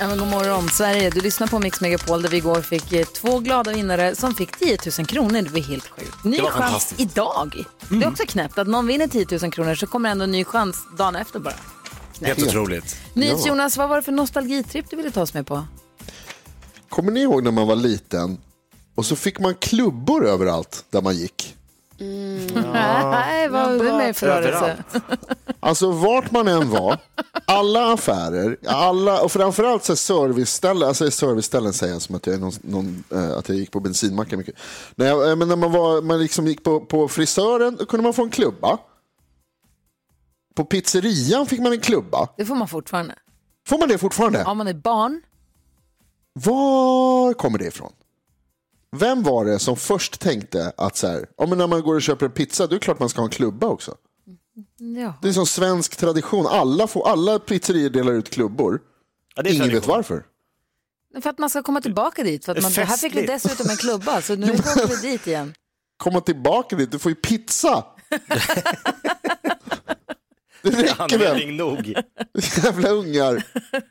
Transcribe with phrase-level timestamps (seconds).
[0.00, 1.10] Ja, men god morgon, Sverige.
[1.10, 4.56] Du lyssnar på Mix Megapol där vi igår fick eh, två glada vinnare som fick
[4.58, 5.42] 10 000 kronor.
[5.42, 6.24] Det var helt sjukt.
[6.24, 7.64] Ny Det var chans idag.
[7.88, 10.44] Det är också knäppt att någon vinner 10 000 kronor så kommer ändå en ny
[10.44, 11.54] chans dagen efter bara.
[12.20, 12.96] Helt otroligt.
[13.14, 15.64] Nyhets Jonas, vad var det för nostalgitripp du ville ta oss med på?
[16.88, 18.38] Kommer ni ihåg när man var liten
[18.94, 21.56] och så fick man klubbor överallt där man gick?
[22.72, 24.84] Nej, vad är det med för rörelse?
[25.60, 26.98] Alltså vart man än var,
[27.44, 32.40] alla affärer, alla, och framförallt så serviceställen, alltså serviceställen säger jag som att jag, är
[32.40, 34.54] någon, någon, eh, att jag gick på bensinmacken mycket.
[34.94, 38.04] När, jag, eh, men när man, var, man liksom gick på, på frisören då kunde
[38.04, 38.78] man få en klubba.
[40.54, 42.28] På pizzerian fick man en klubba.
[42.36, 43.14] Det får man fortfarande.
[43.68, 44.44] Får man det fortfarande?
[44.44, 45.22] Om man är barn,
[46.32, 47.92] Var kommer det ifrån?
[48.96, 52.02] Vem var det som först tänkte att så här, ja, men när man går och
[52.02, 53.96] köper en pizza, då är det klart man ska ha en klubba också.
[54.96, 55.14] ja.
[55.22, 56.46] Det är som svensk tradition.
[56.46, 58.80] Alla, får, alla pizzerior delar ut klubbor.
[59.36, 60.24] Ja, det är Ingen vet varför.
[61.22, 62.44] För att man ska komma tillbaka dit.
[62.44, 65.54] För att man, här fick vi dessutom en klubba, så nu kommer vi dit igen.
[65.96, 67.84] Komma tillbaka dit, du får ju pizza.
[70.62, 71.46] det räcker väl?
[71.46, 71.86] Nog.
[72.64, 73.44] Jävla ungar.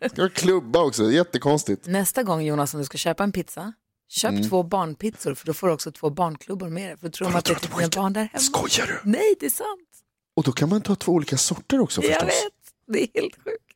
[0.09, 1.87] Ska ha klubba också, jättekonstigt.
[1.87, 3.73] Nästa gång Jonas, om du ska köpa en pizza,
[4.09, 4.49] köp Mm.
[4.49, 6.97] två barnpizzor för då får du också två barnklubbor med dig.
[6.97, 8.39] För då tror de att det är till dina barn där hemma.
[8.39, 9.09] Skojar du?
[9.09, 9.89] Nej, det är sant.
[10.35, 12.29] Och då kan man ta två olika sorter också Jag förstås.
[12.43, 12.53] vet,
[12.93, 13.75] det är helt sjukt.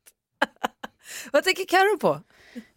[1.31, 2.21] Vad tänker Karo på?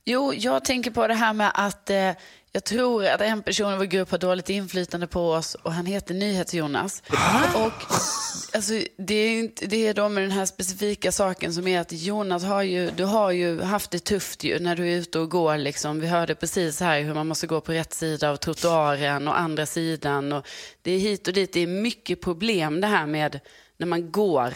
[0.05, 2.11] Jo, jag tänker på det här med att eh,
[2.57, 5.87] jag tror att en person i vår grupp har dåligt inflytande på oss och han
[5.87, 7.03] heter NyhetsJonas.
[7.55, 7.73] Och
[8.55, 11.93] alltså, det, är inte, det är då med den här specifika saken som är att
[11.93, 15.31] Jonas har ju, du har ju haft det tufft ju när du är ute och
[15.31, 15.57] går.
[15.57, 16.01] Liksom.
[16.01, 19.67] Vi hörde precis här hur man måste gå på rätt sida av trottoaren och andra
[19.67, 20.33] sidan.
[20.33, 20.47] Och
[20.83, 23.41] det är hit och dit, det är mycket problem det här med
[23.77, 24.55] när man går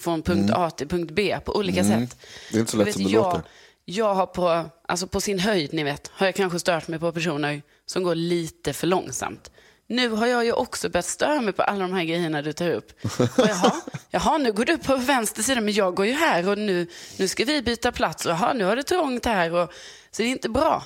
[0.00, 2.16] från punkt A till punkt B på olika sätt.
[2.50, 3.42] Det är inte så lätt som det jag, låter.
[3.84, 7.12] Jag har på, alltså på sin höjd, ni vet, har jag kanske stört mig på
[7.12, 9.50] personer som går lite för långsamt.
[9.88, 12.70] Nu har jag ju också börjat störa mig på alla de här grejerna du tar
[12.70, 13.04] upp.
[13.18, 13.72] Och jaha,
[14.10, 16.86] jaha, nu går du på vänster sida, men jag går ju här och nu,
[17.18, 18.26] nu ska vi byta plats.
[18.26, 19.52] Och jaha, nu har det trångt här.
[19.52, 19.72] Och,
[20.10, 20.82] så det är inte bra.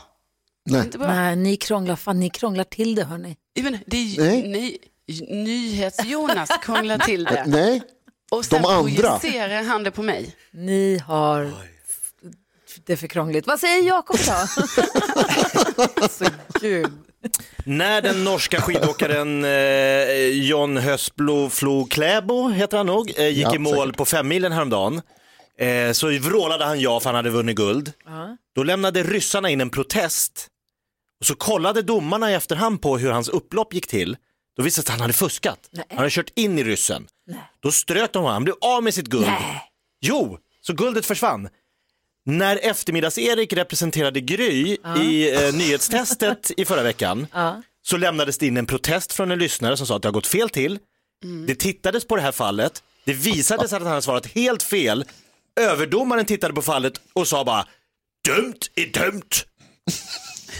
[0.64, 0.80] Nej.
[0.84, 1.08] inte bra.
[1.08, 3.36] Nej, ni krånglar, fan, ni krånglar till det hörni.
[3.62, 4.48] Menar, det är Nej.
[4.48, 4.78] nej.
[5.44, 7.44] Nyhets-Jonas krånglar till det.
[7.46, 7.82] Nej,
[8.30, 9.18] Och sen de andra.
[9.18, 10.36] projicerar han det på mig.
[10.50, 11.52] Ni har...
[12.84, 13.47] Det är för krångligt.
[13.47, 14.47] Vad säger Jakob då?
[16.09, 16.25] så
[16.60, 16.92] gud.
[17.64, 23.54] När den norska skidåkaren eh, John Hösblo Flo Kläbo, heter han nog, eh, gick Ja,
[23.54, 23.97] i mål säkert.
[23.97, 25.03] på femmilen häromdagen.
[25.59, 27.92] Eh, så vrålade han ja för han hade vunnit guld.
[28.54, 30.48] Då lämnade ryssarna in en protest.
[31.20, 34.16] Och så kollade domarna i efterhand på hur hans upplopp gick till.
[34.56, 35.58] Då visade det sig att han hade fuskat.
[35.88, 37.06] Han hade kört in i ryssen.
[37.62, 39.26] Då ströt de honom, han blev av med sitt guld.
[40.00, 41.48] Jo, så guldet försvann.
[42.28, 47.26] När eftermiddags-Erik representerade Gry i eh, nyhetstestet i förra veckan
[47.82, 50.26] så lämnades det in en protest från en lyssnare som sa att det har gått
[50.26, 50.78] fel till.
[51.47, 55.04] Det tittades på det här fallet, det visade sig att han hade svarat helt fel.
[55.60, 57.66] Överdomaren tittade på fallet och sa bara
[58.28, 59.47] dömt är dömt.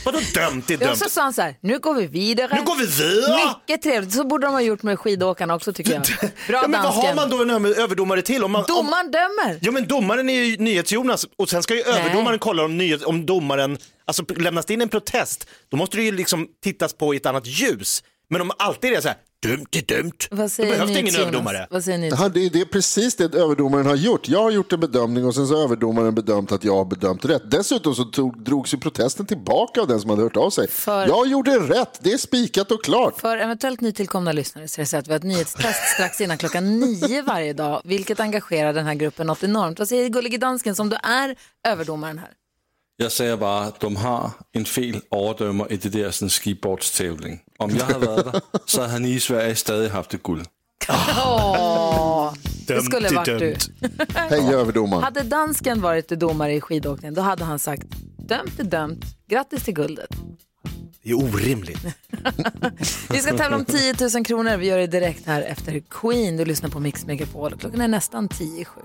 [0.06, 0.99] Vadå dömt är dömt?
[0.99, 2.55] så sa han så här, nu går vi vidare.
[2.55, 3.55] Nu går vi vidare!
[3.69, 6.03] Mycket trevligt, så borde de ha gjort med skidåkarna också tycker jag.
[6.49, 8.45] Bra Ja, men vad har man då en överdomare till?
[8.45, 9.59] Om man, om, Domaren dömer.
[9.62, 13.27] Ja men domaren är ju NyhetsJonas och sen ska ju överdomaren kolla om, nyhet, om
[13.27, 17.16] domaren, alltså lämnas det in en protest, då måste det ju liksom tittas på i
[17.16, 18.03] ett annat ljus.
[18.31, 19.16] Men om alltid det är så här,
[19.47, 21.29] dömt är dömt, Vad säger behövs det ingen NyhetsJonas?
[21.29, 21.67] överdomare.
[21.71, 22.09] Vad säger ni?
[22.09, 24.29] Ja, det, det är precis det överdomaren har gjort.
[24.29, 27.25] Jag har gjort en bedömning och sen så har överdomaren bedömt att jag har bedömt
[27.25, 27.51] rätt.
[27.51, 30.69] Dessutom så tog, drogs ju protesten tillbaka av den som hade hört av sig.
[30.69, 33.21] För- Jag gjorde rätt, det är spikat och klart.
[33.21, 36.39] För eventuellt nytillkomna lyssnare så är det så att vi har ett nyhetstest strax innan
[36.39, 39.78] klockan nio varje dag, vilket engagerar den här gruppen något enormt.
[39.78, 41.37] Vad säger Gullige Dansken som du är
[41.69, 42.31] överdomaren här?
[42.98, 47.41] Jag säger bara att de har en fel overdömer i det där sådan skiboardstävling.
[47.59, 50.47] Om jag hade varit där så hade ni i Sverige stadig haft ett guld.
[50.89, 52.33] Åh,
[52.66, 53.57] det skulle varit du.
[54.15, 55.03] Hej överdomaren.
[55.03, 57.87] Hade dansken varit domare i skidåkning, då hade han sagt
[58.28, 60.10] dömt är dömt, grattis till guldet.
[61.03, 61.78] Det är orimligt.
[63.10, 64.57] Vi ska tävla om 10 000 kronor.
[64.57, 66.37] Vi gör det direkt här efter Queen.
[66.37, 67.59] Du lyssnar på Mix Megapol.
[67.59, 68.81] Klockan är nästan 10 i sju.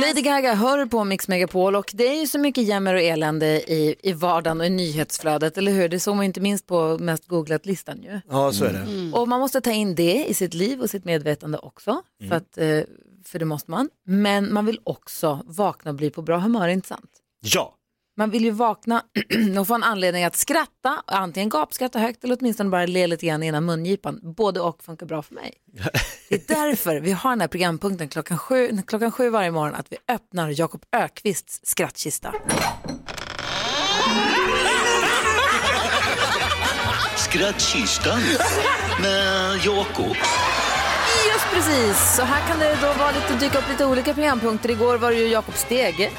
[0.00, 3.46] Lady Gaga hör på Mix Megapol och det är ju så mycket jämmer och elände
[3.46, 5.88] i, i vardagen och i nyhetsflödet, eller hur?
[5.88, 8.20] Det såg man inte minst på mest googlat-listan ju.
[8.30, 9.18] Ja, så är det.
[9.18, 12.58] Och man måste ta in det i sitt liv och sitt medvetande också, för, att,
[12.58, 12.80] eh,
[13.24, 13.88] för det måste man.
[14.06, 17.10] Men man vill också vakna och bli på bra humör, inte sant?
[17.40, 17.74] Ja,
[18.18, 19.02] Man vill ju vakna
[19.60, 23.42] och få en anledning att skratta, antingen gapskratta högt eller åtminstone bara le lite grann
[23.42, 24.20] innan mungipan.
[24.22, 25.52] Både och funkar bra för mig.
[26.28, 29.86] Det är därför vi har den här programpunkten klockan sju, klockan sju varje morgon att
[29.90, 32.34] vi öppnar Jakob Ökvists skrattkista.
[37.16, 38.20] Skrattkistan
[39.02, 40.16] med Jakob.
[41.32, 44.70] Just precis, så här kan det då vara lite, dyka upp lite olika programpunkter.
[44.70, 46.10] Igår var det ju Jakob Stege.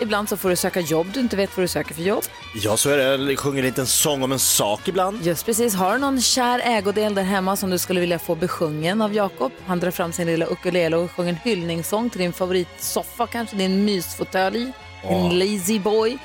[0.00, 2.24] Ibland så får du söka jobb du inte vet vad du söker för jobb.
[2.54, 3.04] ja så är det.
[3.04, 5.26] Eller Sjunger en liten sång om en sak ibland.
[5.26, 9.02] Just precis, har du någon kär ägodel där hemma som du skulle vilja få besjungen
[9.02, 9.52] av Jakob?
[9.66, 13.84] Han drar fram sin lilla ukulele och sjunger en hyllningssång till din favoritsoffa kanske, din
[13.84, 14.72] mysfåtölj,
[15.08, 16.18] din lazy boy.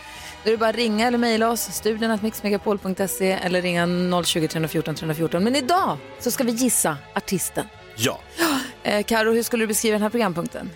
[0.44, 3.88] Då är det bara att ringa eller mejla oss, studion mixmegapol.se eller ringa
[4.24, 5.44] 020 314 314.
[5.44, 7.66] Men idag så ska vi gissa artisten.
[7.96, 8.20] Ja.
[8.84, 10.70] Eh, Karo, hur skulle du beskriva den här programpunkten?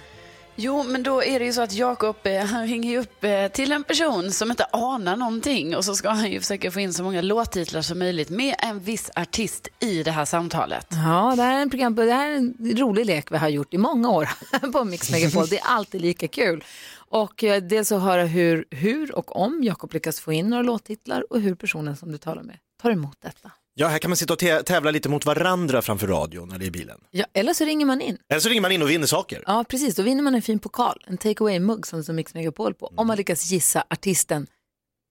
[0.55, 3.47] Jo, men då är det ju så att Jakob, eh, han ringer ju upp eh,
[3.47, 6.93] till en person som inte anar någonting och så ska han ju försöka få in
[6.93, 10.87] så många låttitlar som möjligt med en viss artist i det här samtalet.
[10.89, 13.73] Ja, det här är en, program, det här är en rolig lek vi har gjort
[13.73, 14.29] i många år
[14.71, 15.47] på Mix Megapol.
[15.47, 16.63] Det är alltid lika kul.
[16.95, 21.25] Och eh, dels att höra hur, hur och om Jakob lyckas få in några låttitlar
[21.29, 24.33] och hur personen som du talar med tar emot detta ja, här kan man sitta
[24.33, 26.99] och tä- tävla lite mot varandra framför radion eller i bilen.
[27.11, 28.17] Ja, eller så ringer man in.
[28.29, 29.43] Eller så ringer man in och vinner saker.
[29.47, 29.95] Ja, precis.
[29.95, 32.93] Då vinner man en fin pokal, en take away-mugg som står Mix Megapol på.
[32.95, 34.47] Om man lyckas gissa artisten.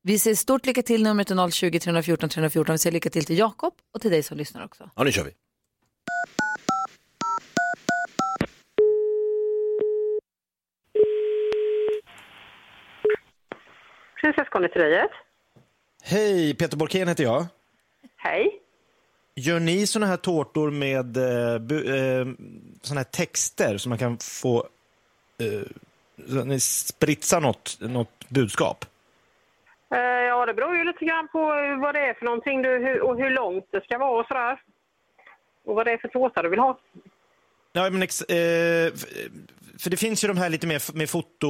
[0.02, 2.74] Vi säger stort lycka till, numret är 020 314 314.
[2.74, 4.90] Vi säger lycka till till Jakob och till dig som lyssnar också.
[4.96, 5.30] Ja, nu kör vi.
[14.20, 15.10] Prinsesskonditoriet.
[16.02, 17.46] Hej, Peter Borkén heter jag.
[18.24, 18.58] Hej.
[19.34, 22.26] Gör ni såna här tårtor med eh, bu- eh,
[22.82, 24.68] såna här texter som man kan få
[25.38, 25.62] eh,
[26.28, 28.84] så ni spritsar något, något budskap?
[29.94, 31.38] Eh, ja, det beror ju lite grann på
[31.82, 34.62] vad det är för någonting du, hur, och hur långt det ska vara och sådär.
[35.64, 36.78] Och vad det är för tårta du vill ha.
[37.72, 38.92] Ja, men ex, eh,
[39.78, 41.48] för det finns ju de här lite mer med foto,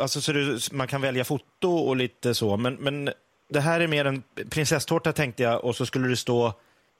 [0.00, 3.10] alltså så det, man kan välja foto och lite så, men, men
[3.48, 6.52] det här är mer en prinsesstårta tänkte jag och så skulle det stå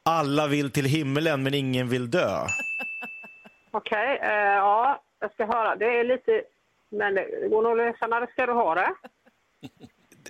[0.03, 2.29] alla vill till himmelen men ingen vill dö.
[3.71, 5.77] Okej, eh, ja, jag ska höra.
[5.77, 6.43] Det är lite...
[6.91, 8.07] Men det går nog att lösa.
[8.07, 8.95] När ska du ha det?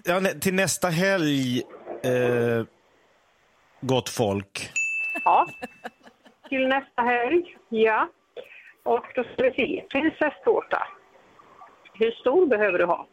[0.05, 1.63] Ja, till nästa helg,
[2.03, 2.65] eh,
[3.81, 4.71] gott folk.
[5.25, 5.47] Ja.
[6.49, 8.09] Till nästa helg, ja.
[8.83, 9.85] Och då ska vi se.
[9.91, 10.87] Prinsesstårta.
[11.95, 13.07] Hur stor behöver du ha?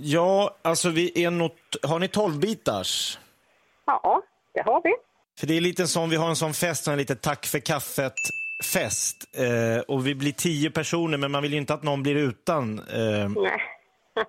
[0.00, 3.18] Ja, alltså vi är något, har ni 12 bitars?
[3.86, 4.22] Ja,
[4.54, 4.94] det har vi.
[5.40, 9.16] För det är lite som, vi har en sån fest, en lite tack för kaffet-fest.
[9.36, 12.78] Eh, och vi blir tio personer, men man vill ju inte att någon blir utan.
[12.78, 13.28] Eh,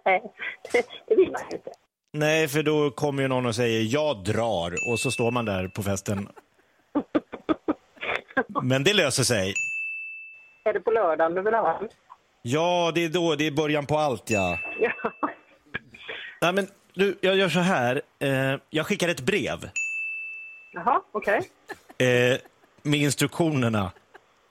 [0.06, 0.22] Nej,
[0.72, 1.72] det, vill man inte.
[2.14, 5.68] nej, för då kommer ju någon och säger jag drar och så står man där
[5.68, 6.30] på festen.
[8.64, 9.54] Men det löser sig.
[10.66, 11.82] Är det på lördagen du vill ha?
[12.42, 14.60] Ja, det är då, det är början på allt ja.
[14.80, 15.12] Ja.
[16.42, 18.02] Nej, men du, jag gör så här.
[18.20, 19.70] Eh, jag skickar ett brev
[20.72, 21.50] Jaha, okej.
[21.98, 22.38] eh,
[22.84, 23.92] med instruktionerna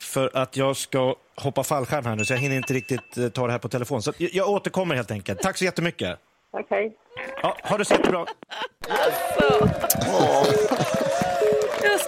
[0.02, 3.47] för att jag ska hoppa fallskärm här nu så jag hinner inte riktigt eh, ta
[3.47, 4.02] det här på telefon.
[4.02, 5.40] Så jag, jag återkommer helt enkelt.
[5.40, 6.18] Tack så jättemycket.
[6.50, 6.97] Okej.
[7.42, 8.26] Ja, ha det så jättebra.
[8.88, 8.97] Jag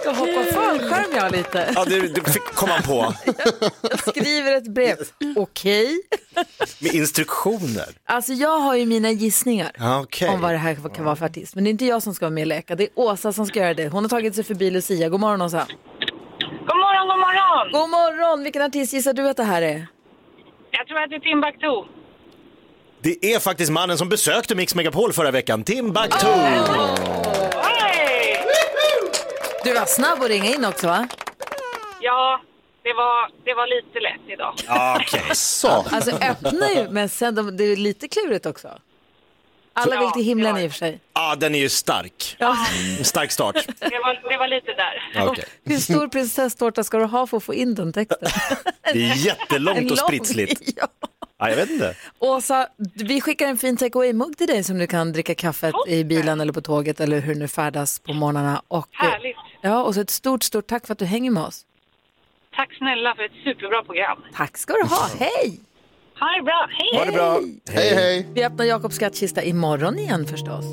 [0.01, 1.71] ska hoppa fallskärm jag lite.
[1.75, 3.13] Ja, det, det fick komma på
[3.81, 4.97] Jag skriver ett brev.
[5.35, 6.01] Okej.
[6.79, 7.85] med instruktioner.
[8.05, 10.29] Alltså jag har ju mina gissningar Ja, okej.
[10.29, 11.55] om vad det här kan vara för artist.
[11.55, 12.75] Men det är inte jag som ska vara med och leka.
[12.75, 13.87] Det är Åsa som ska göra det.
[13.89, 15.09] Hon har tagit sig förbi Lucia.
[15.09, 15.67] God morgon Åsa.
[16.39, 17.71] God morgon, god morgon!
[17.81, 18.43] God morgon.
[18.43, 19.87] Vilken artist gissar du att det här är?
[20.71, 21.91] Jag tror att det är Timbuktu.
[23.03, 26.27] Det är faktiskt mannen som besökte Mix Megapol förra veckan, Timbuktu.
[29.63, 31.07] Du var snabb att ringa in också va?
[32.01, 32.41] Ja,
[32.83, 34.53] det var, det var lite lätt idag.
[35.01, 35.35] Okej.
[35.35, 35.67] Så.
[35.67, 38.79] Alltså öppna ju, men sen de, det är lite klurigt också.
[39.73, 40.99] Alla vill till himlen i och för sig.
[41.13, 42.35] Ja, den är ju stark.
[42.39, 42.57] Ja.
[42.99, 43.55] En stark start.
[43.79, 45.27] Det var, det var lite där.
[45.27, 45.45] Okej.
[45.63, 48.29] Hur stor prinsesstårta ska du ha för att få in den texten?
[48.93, 50.61] Det är jättelångt och spritsligt.
[50.75, 50.87] Ja.
[51.41, 51.95] Ja, jag vet inte.
[52.19, 56.03] Åsa, vi skickar en fin take away-mugg till dig som du kan dricka kaffet i
[56.03, 58.61] bilen eller på tåget eller hur du nu färdas på morgnarna.
[58.67, 59.37] Och, eh, Härligt.
[59.61, 61.65] Ja, och så ett stort, stort tack för att du hänger med oss.
[62.55, 64.17] Tack snälla för ett superbra program.
[64.33, 65.07] Tack ska du ha.
[65.19, 65.59] Hej!
[66.19, 66.67] Ha det bra.
[66.69, 66.99] Hej!
[66.99, 67.39] Ha det bra.
[67.69, 68.27] Hej hej!
[68.33, 70.65] Vi öppnar Jakobs skattkista imorgon igen förstås.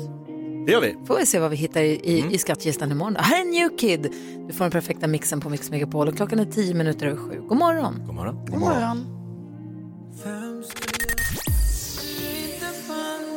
[0.65, 0.95] Det gör vi.
[1.07, 3.15] Får vi se vad vi hittar i, i, i skattkistan imorgon.
[3.15, 4.13] Här är New Kid.
[4.47, 7.41] Du får den perfekta mixen på Mix Megapol och klockan är tio minuter över sju.
[7.47, 8.03] God morgon.
[8.05, 8.45] God morgon.
[8.45, 9.18] God morgon.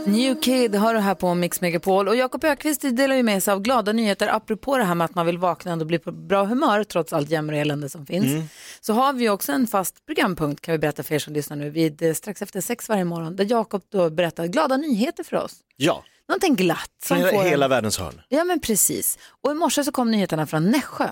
[0.07, 3.53] New Kid har du här på Mix Megapol och Jakob Ökvist delar ju med sig
[3.53, 6.45] av glada nyheter apropå det här med att man vill vakna och bli på bra
[6.45, 8.51] humör trots allt jämmer och elände som finns.
[8.81, 11.71] Så har vi också en fast programpunkt kan vi berätta för er som lyssnar nu
[11.71, 15.57] vid eh, strax efter sex varje morgon där Jakob då berättar glada nyheter för oss.
[15.77, 16.91] Ja, Någonting glatt.
[17.05, 18.21] Som hela, får hela världens hörn.
[18.29, 19.19] Ja men precis.
[19.43, 21.09] Och i morse så kom nyheterna från Nässjö.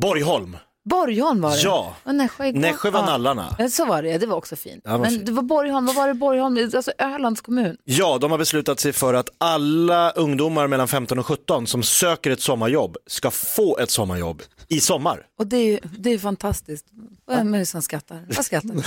[0.00, 0.56] Borgholm.
[0.84, 1.56] Borgholm var det.
[1.62, 1.96] Ja.
[2.04, 2.60] Och Nässjö, igår.
[2.60, 3.06] Nässjö var Ja.
[3.06, 3.56] nallarna.
[3.58, 4.82] Ja, så var det, det var också fint.
[4.84, 5.26] Ja, var men fint.
[5.26, 6.70] det var Borgholm, vad var det Borgholm?
[6.76, 7.76] Alltså Ölands kommun.
[7.84, 12.30] Ja, de har beslutat sig för att alla ungdomar mellan 15 och 17 som söker
[12.30, 15.26] ett sommarjobb ska få ett sommarjobb i sommar.
[15.38, 16.86] Och det är ju det är fantastiskt.
[17.24, 18.24] Vad är det som skrattar?
[18.36, 18.82] Vad skrattar ni?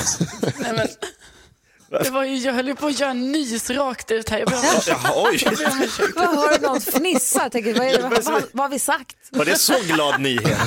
[1.90, 4.40] Det var ju, jag höll ju på att göra en nys rakt ut här.
[4.40, 6.16] Jag ber om ursäkt.
[6.16, 7.50] Vad du någon fnissar?
[7.50, 9.16] Tänker, vad, är det, vad, vad, vad har vi sagt?
[9.32, 10.58] var det så glad nyhet?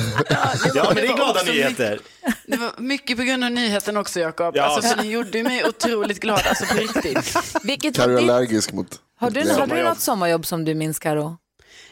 [0.73, 1.99] Ja, men det är glada nyheter.
[2.45, 4.55] Det var mycket på grund av nyheten också Jakob.
[4.55, 4.63] Ja.
[4.63, 7.37] Alltså, för ni gjorde ju mig otroligt glad, alltså på riktigt.
[7.63, 8.99] Vilket var är allergisk mot...
[9.19, 11.37] har, du, har du något sommarjobb som du minns Karo?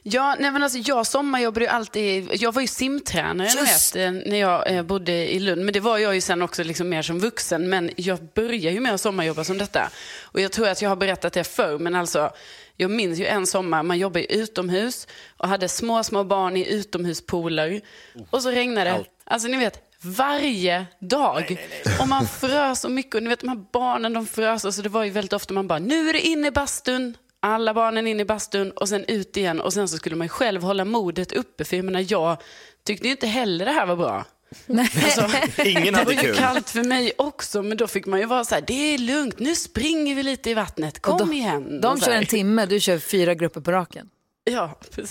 [0.04, 4.38] Ja, nej men alltså jag sommarjobbade ju alltid, jag var ju simtränare vet, eh, när
[4.38, 5.66] jag eh, bodde i Lund.
[5.66, 7.70] Men det var jag ju sen också liksom mer som vuxen.
[7.70, 9.90] Men jag började ju med att sommarjobba som detta.
[10.22, 12.32] Och jag tror att jag har berättat det förr, men alltså
[12.76, 15.08] jag minns ju en sommar, man jobbade utomhus
[15.38, 17.82] och hade små, små barn i utomhuspooler.
[18.30, 19.06] Och så regnade det.
[19.24, 21.58] Alltså ni vet, varje dag.
[22.02, 23.16] Och man frös så mycket.
[23.16, 24.66] Och ni vet de här barnen de frös.
[24.66, 27.18] Och så det var ju väldigt ofta man bara, nu är det inne i bastun.
[27.40, 29.62] Alla barnen in i bastun och sen ut igen.
[29.62, 31.66] Och sen så skulle man själv hålla modet uppe.
[31.66, 32.38] För jag menar, jag
[32.84, 34.26] tyckte ju inte heller det här var bra.
[34.80, 35.28] Alltså,
[35.66, 36.36] Ingen det hade var ju kul.
[36.36, 37.64] kallt för mig också.
[37.64, 40.50] Men då fick man ju vara så här, det är lugnt, nu springer vi lite
[40.50, 41.82] i vattnet, kom de, igen.
[41.82, 44.10] De kör en timme, du kör fyra grupper på raken.
[44.44, 45.10] Ja, precis.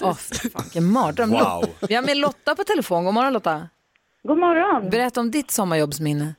[0.52, 1.30] Fan, vilken mardröm.
[1.30, 1.64] Wow.
[1.88, 3.04] Vi har med Lotta på telefon.
[3.04, 3.68] God morgon Lotta.
[4.22, 4.90] God morgon.
[4.90, 6.34] Berätta om ditt sommarjobbsminne.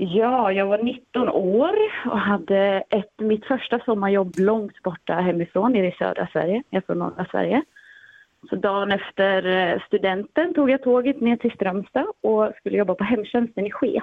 [0.00, 1.76] Ja, jag var 19 år
[2.06, 6.62] och hade ett, mitt första sommarjobb långt borta hemifrån, nere i södra Sverige.
[6.70, 7.62] Jag är från norra Sverige.
[8.50, 13.04] Så dagen efter eh, studenten tog jag tåget ner till Strömstad och skulle jobba på
[13.04, 14.00] hemtjänsten i Ske.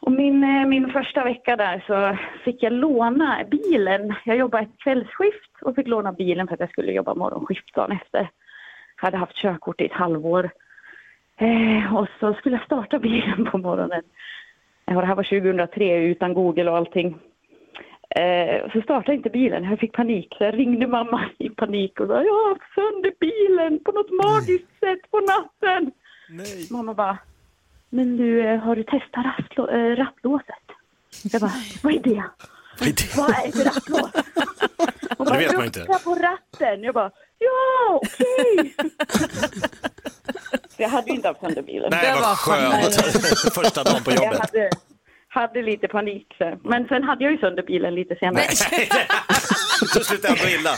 [0.00, 4.14] Och min, eh, min första vecka där så fick jag låna bilen.
[4.24, 7.92] Jag jobbade ett kvällsskift och fick låna bilen för att jag skulle jobba morgonskift dagen
[7.92, 8.30] efter.
[8.96, 10.50] Jag hade haft körkort i ett halvår.
[11.40, 14.02] Eh, och så skulle jag starta bilen på morgonen.
[14.86, 17.18] Eh, Och det här var 2003 utan Google och allting.
[18.10, 19.64] Eh, så startade inte bilen.
[19.64, 20.34] Jag fick panik.
[20.38, 24.10] Så jag ringde mamma i panik och sa jag har haft sönder bilen på något
[24.24, 25.92] magiskt sätt på natten.
[26.70, 27.18] Mamma bara,
[27.90, 30.64] men du, eh, har du testat rastlå- äh, rattlåset?
[31.32, 31.52] Jag bara,
[31.82, 32.24] vad är det?
[32.80, 33.16] Vad är det?
[33.16, 34.10] Vad är det rattlås?
[35.18, 35.80] Hon Det bara, vet man inte.
[35.80, 36.82] "Rucka på ratten.
[36.82, 38.74] Jag bara, ja, okej.
[40.76, 41.88] Så jag hade ju inte haft sönder bilen.
[41.90, 43.54] Nej, Det vad var skönt.
[43.54, 44.38] Första dagen på Jag jobbet.
[44.38, 44.70] hade,
[45.28, 46.34] hade lite panik.
[46.38, 46.58] Så.
[46.64, 48.44] Men sen hade jag ju sönder bilen lite senare.
[49.94, 50.76] Så slutade jag ändå illa.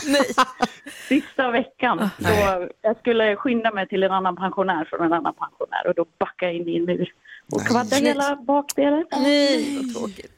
[1.07, 2.09] Sista veckan.
[2.19, 6.05] Så jag skulle skynda mig till en annan pensionär från en annan pensionär och då
[6.19, 7.09] backade jag in i en mur
[7.51, 9.05] och kvaddade hela bakdelen.
[9.11, 10.31] Nej, så tråkigt.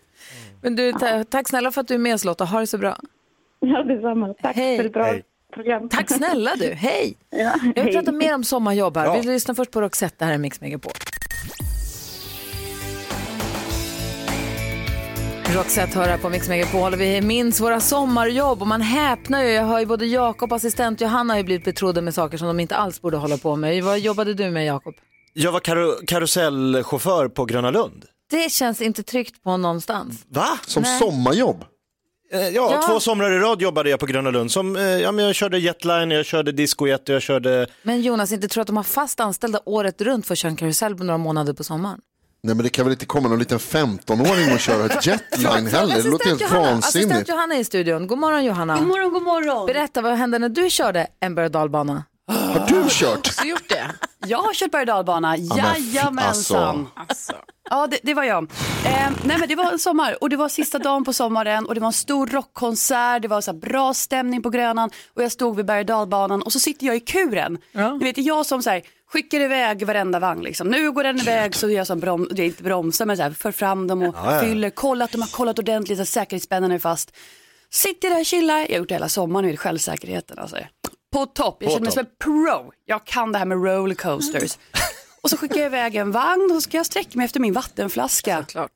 [0.62, 2.46] Men du, ta, tack snälla för att du är med oss Lotta.
[2.46, 2.98] Ha det så bra.
[3.60, 4.34] Ja, detsamma.
[4.42, 4.78] Tack Hej.
[4.78, 5.24] för ett bra Hej.
[5.52, 5.90] Program.
[5.90, 6.74] Tack snälla du.
[6.74, 7.18] Hej!
[7.30, 7.38] Ja,
[7.76, 7.94] Jag vill hej.
[7.94, 9.06] prata mer om sommarjobb här.
[9.06, 9.14] Ja.
[9.14, 10.92] Vi lyssnar först på Roxette, det här är Mix Megapol.
[15.56, 19.50] Roxette hör här på Mix Megapol och vi minns våra sommarjobb och man häpnar ju.
[19.50, 22.48] Jag hör ju både Jakob och assistent Johanna har ju blivit betrodda med saker som
[22.48, 23.84] de inte alls borde hålla på med.
[23.84, 24.94] Vad jobbade du med Jakob?
[25.34, 28.06] Jag var karo- karusellchaufför på Gröna Lund.
[28.30, 30.26] Det känns inte tryggt på någonstans.
[30.30, 30.48] Va?
[30.68, 31.00] Som Nej.
[31.00, 31.64] sommarjobb.
[32.34, 32.82] Eh, Ja, Ja.
[32.88, 34.52] två somrar i rad jobbade jag på Gröna Lund.
[34.52, 37.68] Som, eh, ja, men jag körde jetline, jag körde discojet och jag körde...
[37.84, 40.56] Men Jonas, inte tror att de har fast anställda året runt för att köra en
[40.56, 42.00] karusell på några månader på sommaren?
[42.44, 45.96] Nej men det kan väl inte komma någon liten 15-åring och köra ett jetline heller.
[46.04, 47.30] Det låter helt Johanna, assistent vansinnigt.
[47.30, 48.08] Johanna är i studion.
[48.08, 48.78] God morgon Johanna.
[48.78, 49.68] God morgon, god morgon.
[49.68, 52.04] Berätta, vad hände när du körde en berg och dalbana?
[52.72, 53.28] Har du kört?
[53.28, 53.92] Så gjort det?
[54.28, 56.88] Jag har kört berg och dalbana, jajamensan.
[56.96, 57.34] Alltså.
[57.70, 58.44] Ja, det, det var jag.
[58.86, 61.76] Eh, nej, men det var en sommar och det var sista dagen på sommaren och
[61.76, 65.32] det var en stor rockkonsert, det var så här bra stämning på Grönan och jag
[65.32, 67.58] stod vid berg och dalbanan och så sitter jag i kuren.
[67.72, 67.94] Ja.
[67.94, 70.44] Ni vet, jag som så här, skickar iväg varenda vagn.
[70.44, 70.68] Liksom.
[70.68, 73.32] Nu går den iväg så jag som brom, det är inte bromsar men så här,
[73.32, 74.42] för fram dem och Ja, ja.
[74.42, 77.12] fyller, kollar att de har kollat ordentligt så att säkerhetsspännarna är fast.
[77.70, 80.58] Sitter där och chillar, jag har gjort det hela sommaren nu, självsäkerheten alltså.
[81.12, 82.72] På topp, jag På känner mig som en pro.
[82.86, 84.58] Jag kan det här med rollercoasters.
[85.22, 87.54] Och så skickar jag iväg en vagn och så ska jag sträcka mig efter min
[87.54, 88.38] vattenflaska.
[88.38, 88.72] Såklart.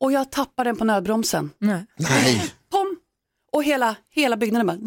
[0.00, 1.50] Och jag tappar den på nödbromsen.
[1.58, 1.84] Nej.
[1.96, 2.54] Nej.
[2.70, 2.96] Pom!
[3.52, 4.78] Och hela, hela byggnaden bara...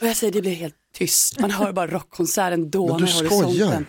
[0.00, 1.40] Och jag säger det blir helt tyst.
[1.40, 3.86] Man hör bara rockkonserten dåna i du horisonten.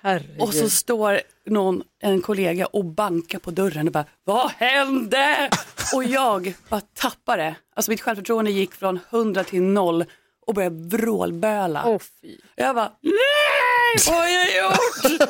[0.00, 0.40] Herregud.
[0.40, 5.50] Och så står någon, en kollega och bankar på dörren och bara, vad hände?
[5.94, 7.54] Och jag bara tappar det.
[7.76, 10.04] Alltså mitt självförtroende gick från 100 till 0
[10.46, 11.98] och började vrålböla.
[12.20, 12.36] Fy.
[12.56, 15.20] Jag bara, nej, vad har jag gjort?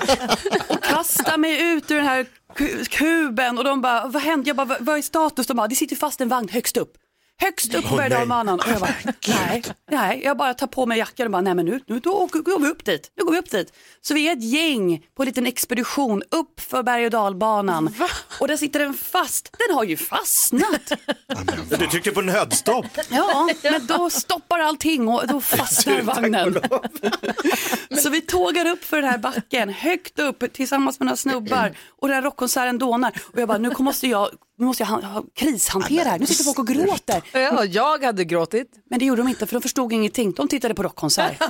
[0.68, 4.48] och kastar mig ut ur den här ku- kuben och de bara, vad hände?
[4.48, 5.46] Jag bara, "Vad- vad är status?
[5.46, 6.92] De bara, det sitter fast en vagn högst upp.
[7.40, 8.60] Högst upp på och dalbanan.
[8.60, 8.94] Och jag bara,
[9.28, 12.26] nej, nej, jag bara tar på mig jackan och bara, nej men nu, nu då
[12.26, 13.10] går vi upp dit.
[13.16, 13.72] Nu går vi upp dit.
[14.00, 17.94] Så vi är ett gäng på en liten expedition upp för berg och dalbanan.
[18.40, 19.56] Och där sitter den fast.
[19.68, 20.92] Den har ju fastnat.
[21.78, 22.86] Du tryckte på nödstopp.
[23.10, 26.60] Ja, men då stoppar allting och då fastnar vagnen.
[28.02, 32.08] Så vi tågar upp för den här backen, högt upp tillsammans med några snubbar och
[32.08, 33.12] den här rockkonserten dånar.
[33.32, 34.28] Och jag bara, nu måste jag,
[34.58, 36.18] nu måste jag ha, ha, krishantera här.
[36.18, 37.22] Nu sitter folk och gråter.
[37.32, 38.70] Ja, jag hade gråtit.
[38.90, 40.32] Men det gjorde de inte för de förstod ingenting.
[40.32, 41.32] De tittade på rockkonsert.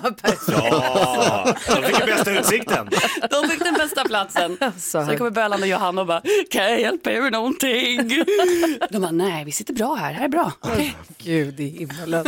[0.49, 2.89] Ja, de fick den bästa utsikten.
[3.31, 4.59] De fick den bästa platsen.
[4.79, 8.09] Så det kommer bölande Johanna och bara, kan jag hjälpa er med någonting?
[8.91, 10.53] De bara, nej vi sitter bra här, här är bra.
[10.61, 10.97] Okej.
[11.19, 12.27] Gud i himmelen.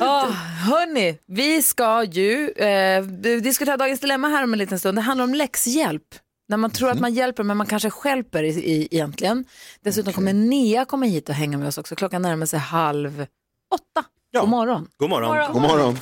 [0.00, 0.26] ah,
[0.66, 3.02] hörni, vi ska ju eh,
[3.42, 4.98] diskutera dagens dilemma här om en liten stund.
[4.98, 6.02] Det handlar om läxhjälp.
[6.48, 9.44] När man tror att man hjälper men man kanske stjälper i, i, egentligen.
[9.80, 11.94] Dessutom kommer Nea komma hit och hänga med oss också.
[11.94, 13.26] Klockan närmar sig halv
[13.74, 14.08] åtta.
[14.30, 14.40] Ja.
[14.40, 14.88] God morgon.
[14.96, 15.52] God morgon.
[15.52, 15.96] God morgon.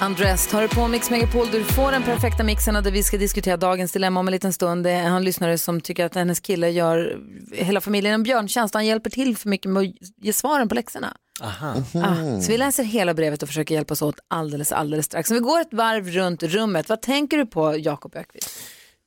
[0.00, 1.46] Andres tar du på Mix Megapol.
[1.52, 4.52] Du får den perfekta mixen och där vi ska diskutera dagens dilemma om en liten
[4.52, 4.84] stund.
[4.84, 7.18] Det är en lyssnare som tycker att hennes kille gör
[7.52, 8.74] hela familjen en björntjänst.
[8.74, 11.16] Han hjälper till för mycket med att ge svaren på läxorna.
[11.40, 11.74] Aha.
[11.94, 15.28] Ah, så vi läser hela brevet och försöker hjälpas åt alldeles, alldeles strax.
[15.28, 16.88] Så vi går ett varv runt rummet.
[16.88, 18.50] Vad tänker du på, Jakob Ökvist?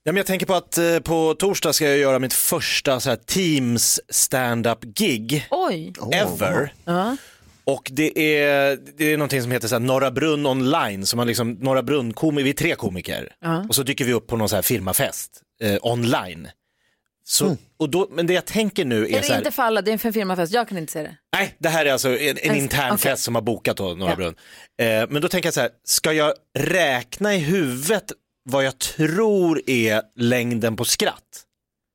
[0.04, 3.10] Ja, men jag tänker på att eh, på torsdag ska jag göra mitt första så
[3.10, 5.94] här, Teams stand-up gig Oj!
[6.14, 6.74] ever.
[6.86, 7.18] Ja.
[7.64, 11.28] Och det är, det är någonting som heter så här, Norra Brunn online, som man
[11.28, 13.36] liksom, Norra Brunn, komi, vi är tre komiker.
[13.42, 13.66] Ja.
[13.70, 16.48] Och så dyker vi upp på någon så här firmafest eh, online.
[17.28, 19.64] Så, och då, men det jag tänker nu är, Är så det här, inte för
[19.64, 19.82] alla?
[19.82, 20.54] Det är en firmafest.
[20.54, 21.18] Jag kan inte se det.
[21.38, 23.12] nej det här är alltså en, en En- intern okej.
[23.12, 24.16] fest som har bokat då, Norra Ja.
[24.16, 24.36] Brunn.
[24.82, 28.12] Eh, men då tänker jag så här, ska jag räkna i huvudet
[28.50, 31.44] vad jag tror är längden på skratt?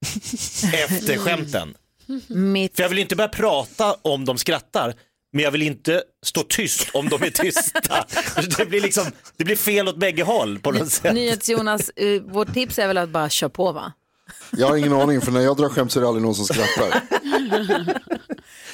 [0.74, 1.74] Efter skämten.
[2.28, 2.76] Mitt...
[2.76, 4.94] För jag vill inte börja prata om de skrattar,
[5.32, 8.06] men jag vill inte stå tyst om de är tysta.
[8.58, 9.04] det, blir liksom,
[9.36, 11.14] det blir fel åt bägge håll på något sätt.
[11.14, 13.92] NyhetsJonas, uh, vårt tips är väl att bara köra på va?
[14.50, 16.44] Jag har ingen aning, för när jag drar skämt så är det aldrig någon som
[16.44, 17.00] skrattar.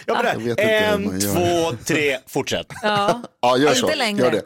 [0.06, 1.70] Jag bara, Jag vet inte hur man en, gör.
[1.70, 2.66] två, tre, fortsätt.
[2.82, 3.94] Ja, Ja, gör Inte så.
[3.94, 4.24] längre.
[4.24, 4.42] Gör det.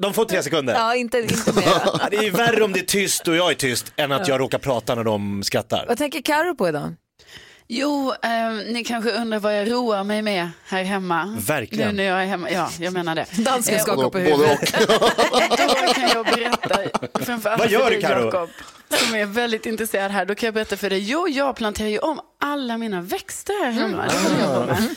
[0.00, 0.74] De får tre sekunder.
[0.74, 1.62] ja inte, inte mer.
[1.66, 4.28] Ja, Det är ju värre om det är tyst och jag är tyst än att
[4.28, 5.84] jag råkar prata när de skrattar.
[5.88, 6.94] Vad tänker Karo på idag?
[7.68, 11.36] Jo, ehm, ni kanske undrar vad jag roar mig med här hemma.
[11.40, 11.88] Verkligen.
[11.88, 13.26] Nu när jag är hemma, ja, jag menar det.
[13.38, 14.74] Dansken Eh, skakar och på Både huvudet.
[14.90, 15.48] och.
[15.86, 18.24] Då kan jag berätta, Vad gör för du, dig Karo?
[18.24, 18.50] Jakob,
[18.96, 20.26] som är väldigt intresserad här.
[20.26, 23.70] Då kan jag berätta för dig, jo, jag planterar ju om alla mina växter här
[23.72, 24.08] hemma.
[24.08, 24.94] På med.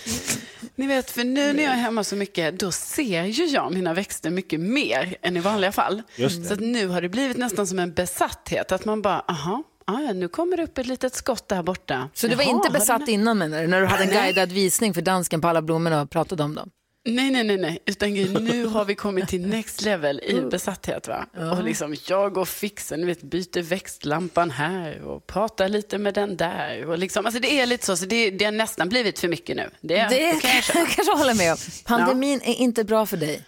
[0.76, 3.94] Ni vet, för nu när jag är hemma så mycket, då ser ju jag mina
[3.94, 6.04] växter mycket mer än i vanliga fall.
[6.16, 6.48] Just det.
[6.48, 10.00] Så att nu har det blivit nästan som en besatthet, att man bara, aha, ah,
[10.02, 12.10] ja, nu kommer det upp ett litet skott där borta.
[12.14, 13.68] Så du var Jaha, inte besatt nä- innan menar du?
[13.68, 16.70] När du hade en guidad visning för dansken på alla blommorna och pratade om dem?
[17.08, 21.08] Nej, nej, nej, nej, utan nu har vi kommit till next level i besatthet.
[21.08, 21.26] Va?
[21.52, 26.14] Och liksom, jag går och fixar, ni vet, byter växtlampan här och pratar lite med
[26.14, 26.86] den där.
[26.86, 29.56] Och liksom, alltså det är lite så, så det, det har nästan blivit för mycket
[29.56, 29.70] nu.
[29.82, 31.58] Det, Det det kan jag jag kanske hålla med om.
[31.86, 33.42] Pandemin är inte bra för dig.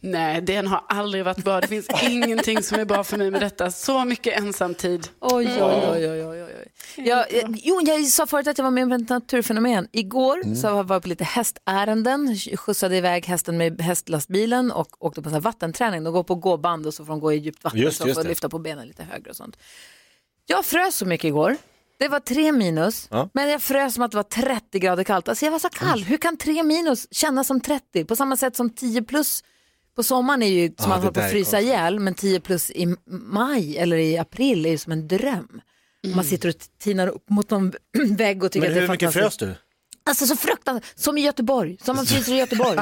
[0.00, 1.60] Nej, den har aldrig varit bra.
[1.60, 3.70] Det finns ingenting som är bra för mig med detta.
[3.70, 5.08] Så mycket ensamtid.
[5.20, 6.51] Oj, oj, oj, oj, oj, oj.
[6.96, 9.88] Jag, jag, jo, jag sa förut att jag var med om ett naturfenomen.
[9.92, 15.30] Igår så var jag på lite hästärenden, skjutsade iväg hästen med hästlastbilen och åkte på
[15.30, 16.04] här vattenträning.
[16.04, 18.18] De går på gåband och så får de gå i djupt vatten Just, så just
[18.18, 18.28] får det.
[18.28, 19.56] lyfta på benen lite högre och sånt.
[20.46, 21.56] Jag frös så mycket igår.
[21.98, 23.28] Det var tre minus, Ja.
[23.34, 25.28] men jag frös som att det var 30 grader kallt.
[25.28, 26.02] Alltså jag var så kall.
[26.02, 28.04] Hur kan tre minus kännas som 30?
[28.04, 29.44] På samma sätt som 10 plus
[29.96, 32.70] på sommaren är ju som Ja, man håller på att frysa ihjäl, men 10 plus
[32.70, 35.60] i maj eller i april är ju som en dröm.
[36.14, 37.72] Man sitter och tinar upp mot någon
[38.16, 39.38] vägg och tycker Men att det är hur mycket fantastiskt.
[39.40, 39.54] frös du?
[40.04, 42.78] Alltså så fruktansvärt, som i Göteborg, som man fryser i Göteborg.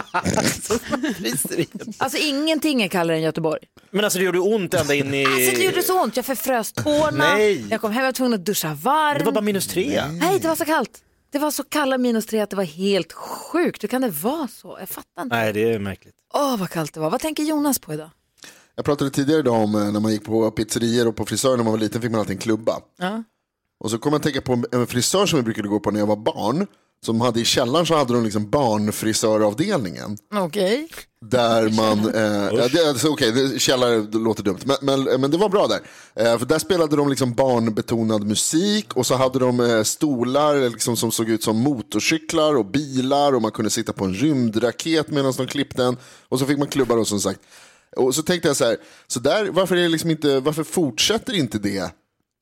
[1.98, 3.60] alltså ingenting är kallare än Göteborg.
[3.90, 5.24] Men alltså det gjorde ont ända in i...
[5.26, 7.66] Alltså det gjorde så ont, jag förfrös tårna, Nej.
[7.70, 9.18] jag kom hem, jag var tvungen att duscha varmt.
[9.18, 10.02] Det var bara minus tre.
[10.12, 10.98] Nej, det var så kallt.
[11.32, 13.82] Det var så kalla minus tre att det var helt sjukt.
[13.82, 14.76] Hur kan det vara så?
[14.80, 15.36] Jag fattar inte.
[15.36, 16.14] Nej, det är märkligt.
[16.34, 17.10] Åh, vad kallt det var.
[17.10, 18.10] Vad tänker Jonas på idag?
[18.80, 21.64] Jag pratade tidigare idag om eh, när man gick på pizzerior och på frisörer när
[21.64, 22.72] man var liten fick man alltid en klubba.
[22.98, 23.22] Ja.
[23.84, 25.90] Och så kom jag att tänka på en- en frisör som jag brukade gå på
[25.90, 26.66] när jag var barn.
[27.06, 30.16] Som hade i källaren så hade de liksom barnfrisöravdelningen.
[30.34, 30.88] Okej.
[31.30, 35.30] Där man, eh, ja, det, alltså, okej, det- källare det låter dumt, men, men, men
[35.30, 35.80] det var bra där.
[36.14, 40.96] Eh, för där spelade de liksom barnbetonad musik och så hade de eh, stolar liksom,
[40.96, 45.32] som såg ut som motorcyklar och bilar och man kunde sitta på en rymdraket medan
[45.36, 45.96] de klippte den.
[46.28, 47.40] Och så fick man klubbar och som sagt.
[47.96, 48.76] Och så tänkte jag så här,
[49.06, 51.94] så där, varför, är det liksom inte, varför fortsätter inte det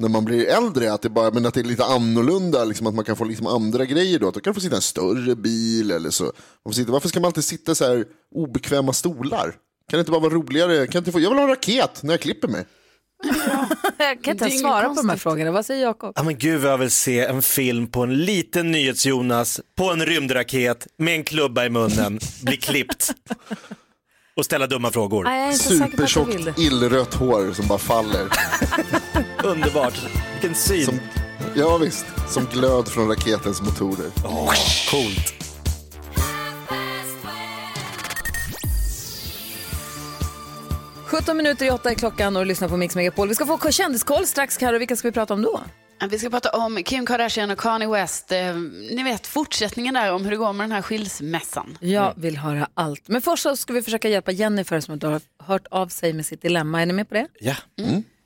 [0.03, 2.95] när man blir äldre, att det, bara, men att det är lite annorlunda, liksom att
[2.95, 4.29] man kan få liksom andra grejer då.
[4.29, 6.25] Att då kan man få sitta i en större bil eller så.
[6.25, 6.33] Man
[6.65, 9.55] får sitta, varför ska man alltid sitta så här obekväma stolar?
[9.91, 10.77] Kan det inte bara vara roligare?
[10.77, 12.67] Kan jag, inte få, jag vill ha en raket när jag klipper mig.
[13.99, 15.23] Jag kan inte ens svara på de här konstigt.
[15.23, 15.51] frågorna.
[15.51, 16.13] Vad säger Jakob?
[16.17, 20.07] Ja men gud vad jag vill se en film på en liten NyhetsJonas på en
[20.07, 23.15] rymdraket med en klubba i munnen, bli klippt
[24.39, 25.25] och ställa dumma frågor.
[25.25, 28.29] Nej, jag är inte säker på att jag Supertjockt vill illrött hår som bara faller.
[29.45, 29.95] Underbart,
[30.33, 30.85] vilken syn.
[30.85, 31.01] Som,
[31.55, 34.11] ja visst, som glöd från raketens motorer.
[34.25, 34.53] Åh,
[34.91, 35.35] coolt.—
[41.07, 43.29] 17 minuter i 8 är klockan och du lyssnar på Mix Megapol.
[43.29, 44.79] Vi ska få kändiskoll strax, Karo.
[44.79, 45.61] Vilka ska vi prata om då?
[46.11, 48.33] Vi ska prata om Kim Kardashian och Kanye West.
[48.33, 48.55] Eh,
[48.91, 51.79] ni vet fortsättningen där om hur det går med den här skilsmässan.
[51.81, 53.09] Jag vill höra allt.
[53.09, 56.43] Men först så ska vi försöka hjälpa Jennifer som har hört av sig med sitt
[56.43, 56.83] dilemma.
[56.83, 57.27] Är ni med på det?
[57.41, 57.55] Ja.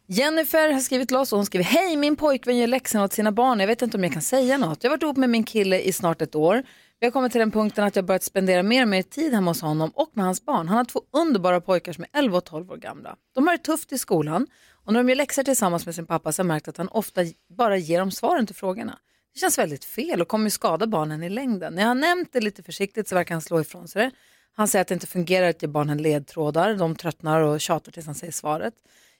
[0.06, 3.32] Jennifer har skrivit till oss och hon skriver Hej, min pojkvän gör läxorna åt sina
[3.32, 3.60] barn.
[3.60, 4.84] Jag vet inte om jag kan säga något.
[4.84, 6.62] Jag har varit ihop med min kille i snart ett år.
[7.02, 9.50] Vi har kommit till den punkten att jag börjat spendera mer och mer tid hemma
[9.50, 10.68] hos honom och med hans barn.
[10.68, 13.16] Han har två underbara pojkar som är 11 och 12 år gamla.
[13.34, 14.46] De har det tufft i skolan
[14.84, 16.88] och när de gör läxor tillsammans med sin pappa så har jag märkt att han
[16.88, 17.20] ofta
[17.56, 18.98] bara ger dem svaren till frågorna.
[19.34, 21.74] Det känns väldigt fel och kommer skada barnen i längden.
[21.74, 24.10] När jag har nämnt det lite försiktigt så verkar han slå ifrån sig det.
[24.52, 26.74] Han säger att det inte fungerar att ge barnen ledtrådar.
[26.74, 28.74] De tröttnar och tjatar tills han säger svaret.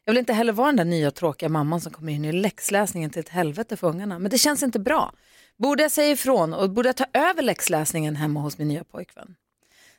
[0.04, 3.10] Jag vill inte heller vara den där nya tråkiga mamman som kommer in i läxläsningen
[3.10, 4.18] till ett helvete för ungarna.
[4.18, 5.12] Men det känns inte bra.
[5.58, 9.34] Borde jag säga ifrån och borde jag ta över läxläsningen hemma hos min nya pojkvän?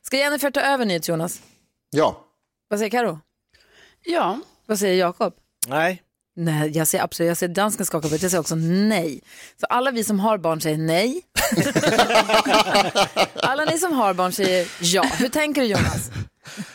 [0.02, 1.42] Ska Jennifer ta över nyhets Jonas?
[1.90, 2.26] Ja,
[2.70, 3.20] Vad säger Karo?
[4.06, 5.34] Ja, Vad säger Jakob?
[5.68, 6.02] Nej.
[6.36, 9.22] Nej, jag säger absolut, jag säger dansken skaka på huvudet, jag säger också nej.
[9.60, 11.22] Så alla vi som har barn säger nej.
[13.34, 15.04] alla ni som har barn säger ja.
[15.04, 16.12] Hur tänker du Jonas?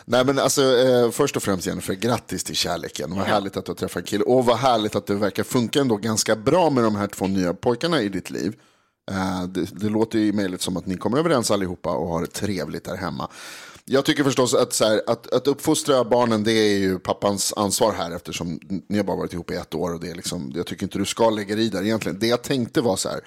[0.05, 3.15] Nej men alltså eh, först och främst Jennifer, grattis till kärleken.
[3.15, 4.23] Vad härligt att du har träffat en kille.
[4.23, 7.53] Och vad härligt att det verkar funka ändå ganska bra med de här två nya
[7.53, 8.53] pojkarna i ditt liv.
[9.09, 12.21] Eh, det, det låter ju i mejlet som att ni kommer överens allihopa och har
[12.21, 13.29] det trevligt där hemma.
[13.85, 17.93] Jag tycker förstås att, så här, att, att uppfostra barnen det är ju pappans ansvar
[17.93, 19.93] här eftersom ni har bara varit ihop i ett år.
[19.93, 22.19] Och det är liksom, jag tycker inte du ska lägga dig i där egentligen.
[22.19, 23.19] Det jag tänkte var så här,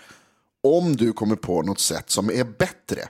[0.63, 3.09] om du kommer på något sätt som är bättre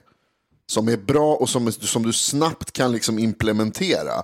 [0.72, 4.22] som är bra och som, som du snabbt kan liksom implementera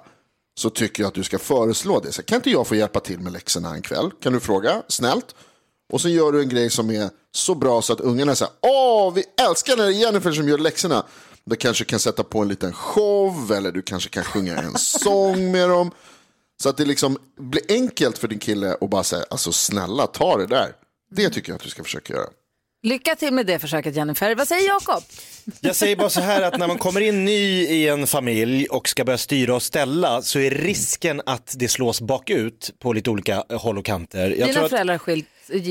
[0.59, 2.13] så tycker jag att du ska föreslå det.
[2.13, 4.11] Så kan inte jag få hjälpa till med läxorna en kväll?
[4.23, 4.83] Kan du fråga?
[4.89, 5.35] Snällt.
[5.93, 9.15] Och så gör du en grej som är så bra så att ungarna säger åh,
[9.15, 11.05] vi älskar när det är Jennifer som gör läxorna.
[11.45, 15.51] Du kanske kan sätta på en liten show eller du kanske kan sjunga en sång
[15.53, 15.91] med dem.
[16.63, 20.37] Så att det liksom blir enkelt för din kille att bara säga, alltså snälla ta
[20.37, 20.73] det där.
[21.11, 22.27] Det tycker jag att du ska försöka göra.
[22.83, 24.35] Lycka till med det försöket Jennifer.
[24.35, 25.03] Vad säger Jakob?
[25.61, 28.89] Jag säger bara så här att när man kommer in ny i en familj och
[28.89, 33.45] ska börja styra och ställa så är risken att det slås bakut på lite olika
[33.51, 34.31] håll och kanter.
[34.31, 35.27] Jag Dina tror att, föräldrar har skilt,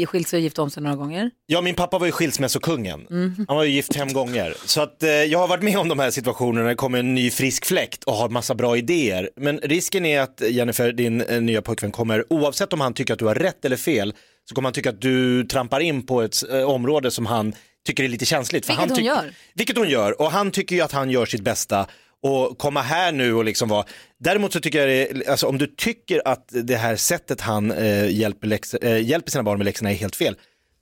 [0.05, 1.31] skilt sig och gift om sig några gånger.
[1.45, 3.07] ja, min pappa var ju skilsmässokungen.
[3.09, 3.45] Mhm.
[3.47, 4.53] Han var ju gift fem gånger.
[4.65, 7.15] Så att, eh, jag har varit med om de här situationerna när det kommer en
[7.15, 9.29] ny frisk fläkt och har massa bra idéer.
[9.35, 13.19] Men risken är att Jennifer, din eh, nya pojkvän, kommer, oavsett om han tycker att
[13.19, 14.13] du har rätt eller fel,
[14.49, 17.53] så kommer han tycka att du trampar in på ett eh, område som han
[17.87, 18.65] tycker är lite känsligt.
[18.65, 19.33] För Vilket han hon gör.
[19.53, 21.87] Vilket hon gör och han tycker ju att han gör sitt bästa
[22.23, 23.85] och komma här nu och liksom vara,
[24.19, 28.09] däremot så tycker jag det, alltså om du tycker att det här sättet han eh,
[28.09, 30.35] hjälper, läx, eh, hjälper sina barn med läxorna är helt fel,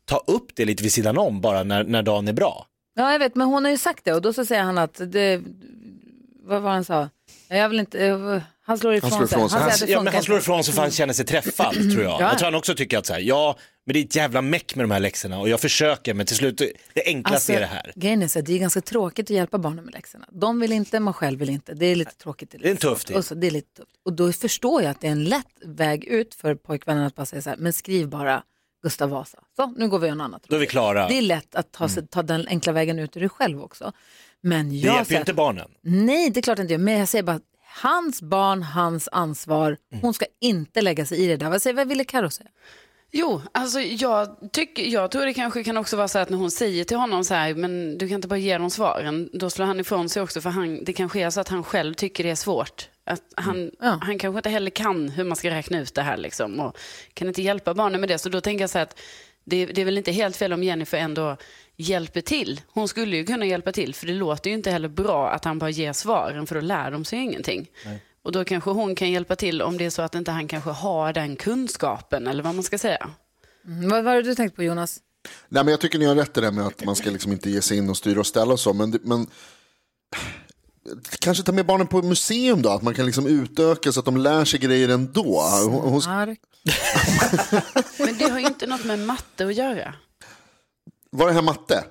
[0.05, 2.65] ta upp det lite vid sidan om bara när, när dagen är bra.
[2.95, 5.01] Ja, jag vet, men hon har ju sagt det och då så säger han att
[5.11, 5.41] det,
[6.43, 7.09] vad var han sa?
[7.47, 9.59] Jag vill inte, eh, han slår ifrån, slår ifrån sig.
[9.59, 9.93] sig.
[9.93, 12.21] Han, Han ja, men slår ifrån sig för han känner sig träffad tror jag.
[12.21, 12.21] Ja.
[12.21, 14.75] Jag tror han också tycker att så här, ja, men det är ett jävla meck
[14.75, 16.57] med de här läxorna och jag försöker men till slut,
[16.93, 17.91] det enklaste är det här.
[17.95, 20.25] Grejen är så att det är ganska tråkigt att hjälpa barnen med läxorna.
[20.31, 21.73] De vill inte, man själv vill inte.
[21.73, 22.51] Det är lite tråkigt.
[22.51, 23.17] Det är en tuff tid.
[23.17, 23.91] Och så, det är lite tufft.
[24.05, 27.25] Och då förstår jag att det är en lätt väg ut för pojkvännen att bara
[27.25, 28.43] säga så här, men skriv bara
[28.83, 29.39] Gustav Vasa.
[29.55, 30.43] Så, nu går vi och gör något annat.
[30.47, 31.07] Då är vi klara.
[31.07, 33.91] Det är lätt att ta, sig, ta den enkla vägen ut ur det själv också.
[34.41, 35.71] Men Det jag hjälper ju inte barnen.
[35.81, 36.77] Nej, det är klart inte.
[36.77, 37.39] Men jag säger bara,
[37.81, 39.77] hans barn, hans ansvar.
[39.91, 40.01] Mm.
[40.01, 41.49] Hon ska inte lägga sig i det där.
[41.49, 42.49] Vad, säger, vad ville Karo säga?
[43.17, 46.51] Jo, alltså jag, tycker, jag tror det kanske kan också vara så att när hon
[46.51, 49.65] säger till honom så här, men du kan inte bara ge dem svaren, då slår
[49.65, 52.29] han ifrån sig också för han, det kanske är så att han själv tycker det
[52.29, 52.89] är svårt.
[53.03, 56.59] Att han, han kanske inte heller kan hur man ska räkna ut det här liksom,
[56.59, 56.77] och
[57.13, 58.17] kan inte hjälpa barnen med det.
[58.17, 58.99] Så då tänker jag så här att
[59.43, 61.37] det, det är väl inte helt fel om Jennifer ändå
[61.75, 62.61] hjälper till.
[62.67, 65.59] Hon skulle ju kunna hjälpa till, för det låter ju inte heller bra att han
[65.59, 67.67] bara ger svaren, för då lär de sig ingenting.
[68.25, 70.69] Och då kanske hon kan hjälpa till om det är så att inte han kanske
[70.69, 73.09] har den kunskapen, eller vad man ska säga.
[73.65, 74.99] Mm, vad vad har du tänkt på Jonas?
[75.49, 77.49] Nej, men jag tycker ni har rätt i det med att man ska liksom inte
[77.49, 78.73] ge sig in och styra och ställa och så.
[78.73, 79.27] Men, men
[81.19, 84.17] kanske ta med barnen på museum då, att man kan liksom utöka så att de
[84.17, 85.41] lär sig grejer ändå.
[85.69, 86.01] Hon.
[87.99, 89.93] Men det har ju inte något med matte att göra.
[91.11, 91.83] var det här matte?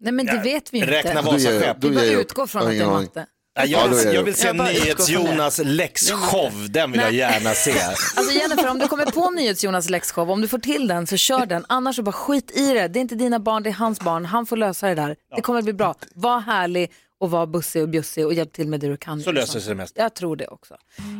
[0.00, 0.90] Nej men det vet vi inte.
[0.90, 1.76] Räkna Vasaskepp.
[1.80, 3.26] Vi bara utgår från att det är matte.
[3.66, 7.72] Jag, det jag vill se NyhetsJonas läxshow, den vill jag gärna se.
[8.16, 11.46] Alltså Jennifer, om du kommer på NyhetsJonas läxshow, om du får till den så kör
[11.46, 11.64] den.
[11.68, 12.88] Annars så bara skit i det.
[12.88, 14.24] Det är inte dina barn, det är hans barn.
[14.24, 15.16] Han får lösa det där.
[15.36, 15.94] Det kommer att bli bra.
[16.14, 19.20] Var härlig och var bussig och bjussig och hjälp till med det du kan.
[19.20, 20.02] Så löser sig det mesta.
[20.02, 20.74] Jag tror det också.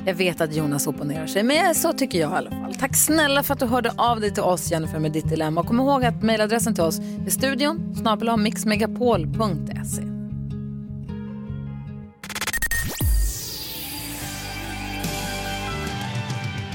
[0.07, 2.75] Jag vet att Jonas opponerar sig, men så tycker jag i alla fall.
[2.75, 5.61] Tack snälla för att du hörde av dig till oss, Jennifer, med ditt dilemma.
[5.61, 10.20] Och kom ihåg att mejladressen till oss är studion snabel mixmegapol.se.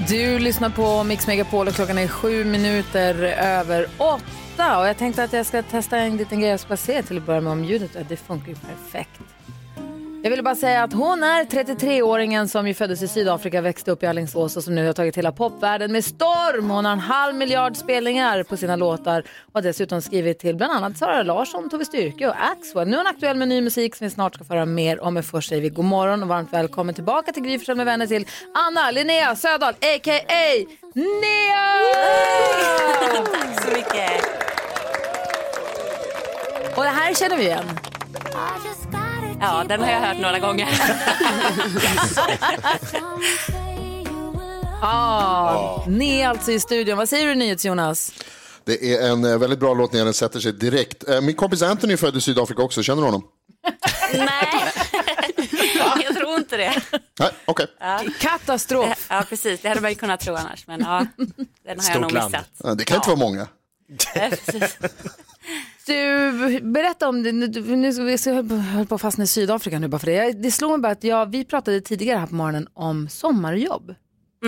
[0.07, 4.79] Du lyssnar på Mix Megapol och klockan är sju minuter över åtta.
[4.79, 7.25] Och jag tänkte att jag ska testa en liten grej jag ska se till att
[7.25, 8.09] börja med om ljudet.
[8.09, 9.21] Det funkar ju perfekt.
[10.25, 14.03] Jag ville bara säga att hon är 33-åringen som ju föddes i Sydafrika, växte upp
[14.03, 16.69] i Alingsås och som nu har tagit hela popvärlden med storm.
[16.69, 20.73] Hon har en halv miljard spelningar på sina låtar och har dessutom skrivit till bland
[20.73, 22.88] annat Sara Larsson, Tove Styrke och Axwell.
[22.88, 25.13] Nu är hon aktuell med ny musik som vi snart ska få höra mer om.
[25.13, 28.27] Men först säger vi god morgon och varmt välkommen tillbaka till Gry med vänner till
[28.53, 30.65] Anna Linnea Södahl, a.k.a.
[30.93, 31.75] Nea!
[33.31, 34.11] Tack så mycket.
[36.77, 37.65] Och det här känner vi igen.
[39.41, 40.67] Ja, den har jag hört några gånger.
[44.82, 46.98] Ah, Nea alltså i studion.
[46.98, 48.12] Vad säger du NyhetsJonas?
[48.65, 51.10] Det är en eh, väldigt bra låt när den sätter sig direkt.
[51.10, 53.24] Eh, Min kompis Anthony är född i Sydafrika också, känner du honom?
[54.13, 54.74] Nej,
[56.06, 56.82] jag tror inte det.
[57.19, 57.67] Nej, okej.
[58.19, 59.06] Katastrof.
[59.10, 59.60] Ja, precis.
[59.62, 60.67] Det hade man ju kunnat tro annars.
[60.67, 61.28] Men ja, den
[61.65, 62.32] har jag Stort nog land.
[62.32, 62.50] missat.
[62.63, 63.48] Ja, Det kan inte vara många.
[64.15, 64.78] Ja, precis.
[65.88, 67.32] Du, berätta om det.
[67.32, 70.06] Nu, nu ska vi så jag höll på- att fastna i Sydafrika nu bara för
[70.06, 70.13] det.
[70.13, 73.95] Jag- Det slog mig bara att jag, vi pratade tidigare här på morgonen om sommarjobb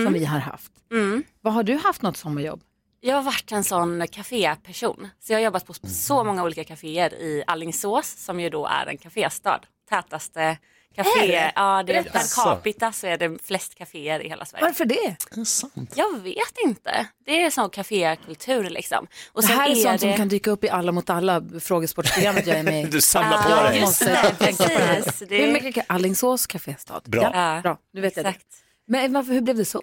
[0.04, 0.72] som vi har haft.
[0.92, 1.22] Mm.
[1.40, 2.60] Vad har du haft något sommarjobb?
[3.00, 5.08] Jag har varit en sån kaféperson.
[5.20, 8.86] Så jag har jobbat på så många olika kaféer i Allingsås som ju då är
[8.86, 9.60] en kaféstad.
[9.90, 10.58] Tätaste
[11.04, 11.52] café.
[11.54, 14.64] Ja, det är per capita så är det flest kaféer i hela Sverige.
[14.64, 15.16] Varför det?
[15.34, 15.92] Det är sant.
[15.94, 17.06] Jag vet inte.
[17.26, 19.06] Det är sån kafékultur liksom.
[19.32, 20.16] Och Det här är sånt som det...
[20.16, 22.86] kan dyka upp i Alla mot alla frågesportprogrammet jag är med i.
[22.90, 23.78] Du samlar på Ja, dig.
[23.80, 24.94] just måste det, tänka på det här.
[25.02, 25.28] precis.
[25.28, 27.00] Det- Hur mycket kan Alingsås kaféstad?
[27.04, 27.30] Bra.
[27.34, 27.78] Ja, bra.
[27.92, 28.28] Nu vet jag det.
[28.28, 28.46] Exakt.
[28.86, 29.82] Men varför, hur blev det så?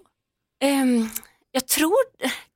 [0.64, 1.10] Ehm,
[1.52, 1.96] jag tror,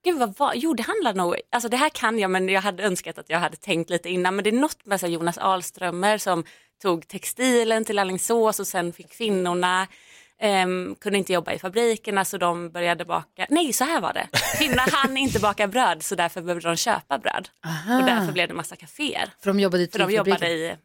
[0.04, 2.84] gud vad var, jo det handlar nog, alltså det här kan jag men jag hade
[2.84, 6.17] önskat att jag hade tänkt lite innan men det är något med så Jonas Ahlströmer
[6.17, 6.43] som
[6.82, 9.88] tog textilen till Alingsås och sen fick kvinnorna
[10.39, 14.28] ehm, kunde inte jobba i fabrikerna så de började baka, nej så här var det,
[14.58, 17.50] kvinnorna hann inte baka bröd så därför behövde de köpa bröd
[18.00, 20.76] och därför blev det massa kaféer För de jobbade i för de jobbade i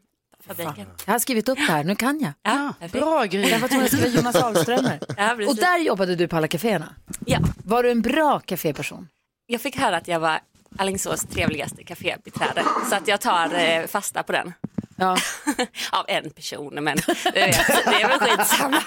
[0.47, 0.87] fabriken.
[1.05, 2.31] Jag har skrivit upp det här, nu kan jag.
[2.53, 3.03] Ja, perfekt.
[3.03, 3.49] Bra Gry.
[3.49, 4.99] Jag var tvungen att skriva Jonas Ahlströmer.
[5.17, 5.33] Ja.
[5.47, 6.95] Och där jobbade du på alla kaféerna.
[7.25, 7.39] ja.
[7.63, 9.07] Var du en bra kaféperson?
[9.45, 10.39] Jag fick höra att jag var
[10.77, 14.53] Alingsås trevligaste kafébiträde så att jag tar eh, fasta på den.
[14.95, 15.17] Ja.
[15.91, 16.97] Av en person, men
[17.33, 18.83] det är väl skitsamma.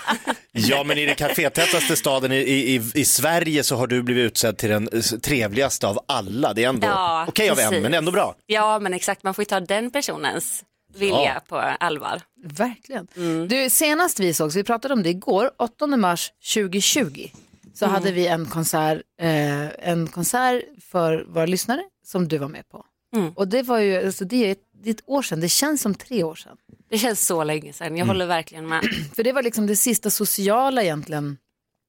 [0.53, 4.59] Ja, men i den kafétätaste staden i, i, i Sverige så har du blivit utsedd
[4.59, 4.89] till den
[5.23, 6.53] trevligaste av alla.
[6.55, 8.35] Det är ändå Ja, okej av en, men ändå bra.
[8.47, 10.65] Ja, men exakt, man får ju ta den personens
[10.97, 12.23] vilja på allvar.
[12.45, 13.07] Verkligen.
[13.17, 13.49] Mm.
[13.49, 17.29] Du, senast vi sågs, vi pratade om det igår, 8 mars 2020,
[17.75, 17.95] så Mm.
[17.95, 22.85] hade vi en konsert, eh, en konsert för våra lyssnare som du var med på.
[23.17, 23.33] Mm.
[23.33, 25.83] Och det var ju, alltså det är ett, det är ett år sedan, det känns
[25.83, 26.57] som tre år sedan.
[26.89, 28.85] Det känns så länge sedan, jag håller verkligen med.
[29.15, 31.37] För det var liksom det sista sociala egentligen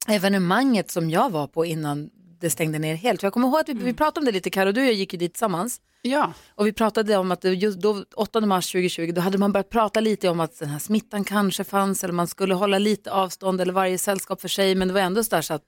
[0.07, 3.19] evenemanget som jag var på innan det stängde ner helt.
[3.19, 4.93] För jag kommer ihåg att vi, vi pratade om det lite, Karo, du och jag
[4.93, 5.81] gick ju dit tillsammans.
[6.01, 6.33] Ja.
[6.55, 9.99] Och vi pratade om att just då, 8 mars 2020, då hade man börjat prata
[9.99, 13.73] lite om att den här smittan kanske fanns eller man skulle hålla lite avstånd eller
[13.73, 14.75] varje sällskap för sig.
[14.75, 15.65] Men det var ändå så där så att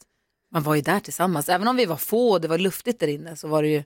[0.51, 1.49] man var ju där tillsammans.
[1.49, 3.83] Även om vi var få och det var luftigt där inne så var det ju,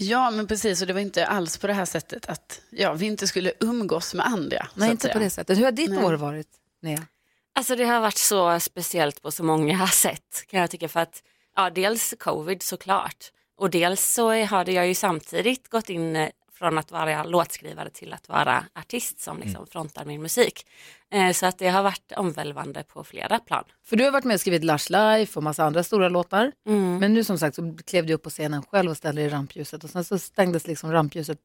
[0.00, 0.80] Ja, men precis.
[0.80, 4.14] Och det var inte alls på det här sättet att ja, vi inte skulle umgås
[4.14, 4.68] med andra.
[4.74, 5.58] nej inte på det sättet.
[5.58, 6.04] Hur har ditt Nej.
[6.04, 6.48] år varit,
[6.82, 7.06] Nea?
[7.54, 11.22] Alltså det har varit så speciellt på så många sätt kan jag tycka för att
[11.56, 16.28] ja, dels covid såklart och dels så hade jag ju samtidigt gått in eh,
[16.58, 20.66] från att vara låtskrivare till att vara artist som liksom frontar min musik.
[21.10, 23.64] Eh, så att det har varit omvälvande på flera plan.
[23.84, 26.52] För du har varit med och skrivit Lush Life och massa andra stora låtar.
[26.66, 26.98] Mm.
[26.98, 29.32] Men nu som sagt så klev du upp på scenen själv och ställde dig i
[29.34, 31.38] rampljuset och sen så stängdes liksom rampljuset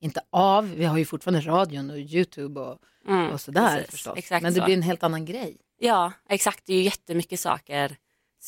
[0.00, 0.70] inte av.
[0.74, 3.90] Vi har ju fortfarande radion och Youtube och, Mm, och sådär precis.
[3.90, 4.30] förstås.
[4.30, 4.64] Men det så.
[4.64, 5.56] blir en helt annan grej.
[5.78, 6.66] Ja, exakt.
[6.66, 7.96] Det är ju jättemycket saker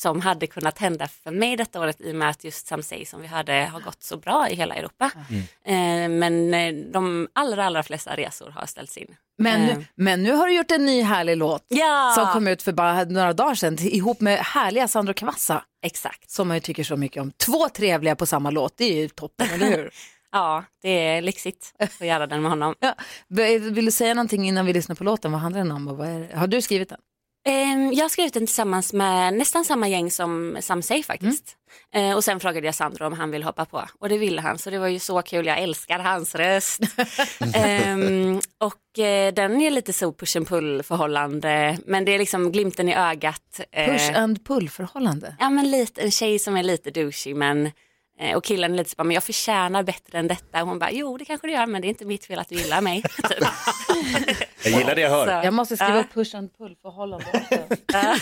[0.01, 3.21] som hade kunnat hända för mig detta året i och med att just Samsey som
[3.21, 5.11] vi hörde har gått så bra i hela Europa.
[5.65, 9.15] Eh, men eh, de allra, allra flesta resor har ställts in.
[9.37, 12.13] Men, Eh, nu, men nu har du gjort en ny härlig låt Ja.
[12.15, 15.63] som kom ut för bara några dagar sedan ihop med härliga Sandro Cavazza.
[15.85, 16.29] Exakt.
[16.31, 17.31] Som man ju tycker så mycket om.
[17.31, 19.91] Två trevliga på samma låt, det är ju toppen, eller hur?
[20.33, 22.75] Ja, det är lyxigt att göra den med honom.
[22.79, 22.93] Ja.
[23.27, 25.31] Vill du säga någonting innan vi lyssnar på låten?
[25.31, 25.87] Vad handlar den om?
[25.87, 26.37] Och vad är det?
[26.37, 26.99] Har du skrivit den?
[27.45, 31.55] Ehm, Jag har skrivit den tillsammans med nästan samma gäng som Samsey faktiskt.
[31.93, 34.57] Eh, och sen frågade jag Sandro om han vill hoppa på och det ville han
[34.57, 36.79] så det var ju så kul, jag älskar hans röst.
[37.55, 42.51] Ehm, och eh, den är lite så push and pull förhållande men det är liksom
[42.51, 43.59] glimten i ögat.
[43.71, 45.35] Eh, Push and pull förhållande.
[45.39, 47.71] Ja men lite, en tjej som är lite douchey men
[48.35, 50.61] och killen är lite så bara, men jag förtjänar bättre än detta.
[50.61, 52.49] Och hon bara, jo det kanske du gör men det är inte mitt fel att
[52.49, 53.01] du gillar mig.
[53.29, 53.47] typ.
[54.63, 55.25] Jag gillar det jag hör.
[55.25, 57.75] Så, Jag måste skriva upp push and pull förhållande också.
[57.93, 58.15] Ja,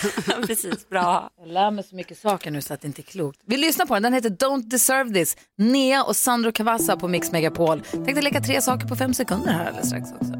[0.46, 1.30] precis, bra.
[1.38, 3.40] Jag lär mig så mycket saker nu så att det inte är klokt.
[3.46, 5.36] Vi lyssnar på den, den heter Don't deserve this.
[5.58, 7.80] Nea och Sandro Cavazza på Mix Megapol.
[7.80, 10.32] Tänkte leka tre saker på fem sekunder här alldeles strax också.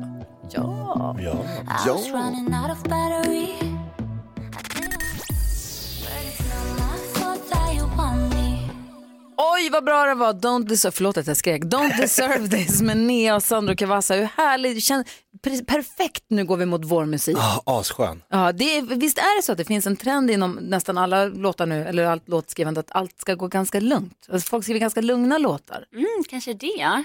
[0.53, 1.16] Ja.
[1.20, 1.44] Ja.
[1.87, 1.99] Ja.
[9.42, 12.96] Oj vad bra det var, Don't deserve, förlåt att jag skrek, Don't deserve this med
[12.96, 14.14] Nea och Sandro Cavazza.
[14.14, 15.07] Hur härligt, det känns
[15.66, 17.37] perfekt nu går vi mot vår musik.
[17.38, 18.22] Ah, asskön.
[18.29, 21.24] Ja, det är, visst är det så att det finns en trend inom nästan alla
[21.24, 24.26] låtar nu, eller allt låtskrivande, att allt ska gå ganska lugnt.
[24.33, 25.85] Alltså, folk skriver ganska lugna låtar.
[25.92, 27.05] Mm, kanske det.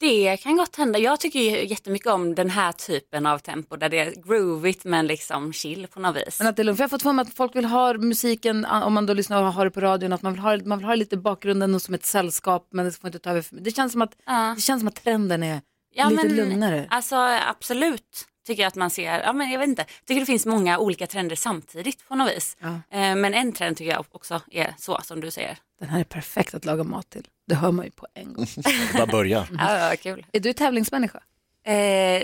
[0.00, 0.98] Det kan gott hända.
[0.98, 5.06] Jag tycker ju jättemycket om den här typen av tempo där det är groovigt men
[5.06, 6.38] liksom chill på något vis.
[6.38, 6.76] Men att det är lugnt.
[6.78, 9.42] För jag har fått för mig att folk vill ha musiken, om man då lyssnar
[9.42, 11.74] och har det på radion, att man vill ha, man vill ha lite i bakgrunden
[11.74, 13.44] och som ett sällskap, men det får inte ta över.
[13.50, 14.52] Det känns som att, Ja.
[14.56, 15.60] det känns som att trenden är
[15.94, 16.86] Ja, lite men, lugnare.
[16.90, 17.16] Alltså
[17.48, 20.78] absolut tycker jag att man ser, ja men jag vet inte, tycker det finns många
[20.78, 22.56] olika trender samtidigt på något vis.
[22.60, 22.68] Ja.
[22.68, 25.58] Eh, Men en trend tycker jag också är så som du säger.
[25.80, 27.26] Den här är perfekt att laga mat till.
[27.48, 28.46] Det hör man ju på en gång.
[28.94, 29.46] Bara börja.
[29.58, 30.26] Ja, kul.
[30.32, 31.20] är du tävlingsmänniska?
[31.66, 32.22] Eh,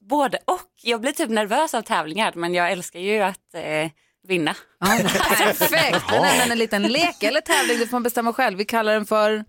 [0.00, 0.60] både och.
[0.82, 3.90] Jag blir typ nervös av tävlingar men jag älskar ju att eh,
[4.28, 4.54] vinna.
[4.80, 6.12] Ja, perfekt!
[6.12, 8.58] Är en liten lek eller tävling, det får man bestämma själv.
[8.58, 9.44] Vi kallar den för...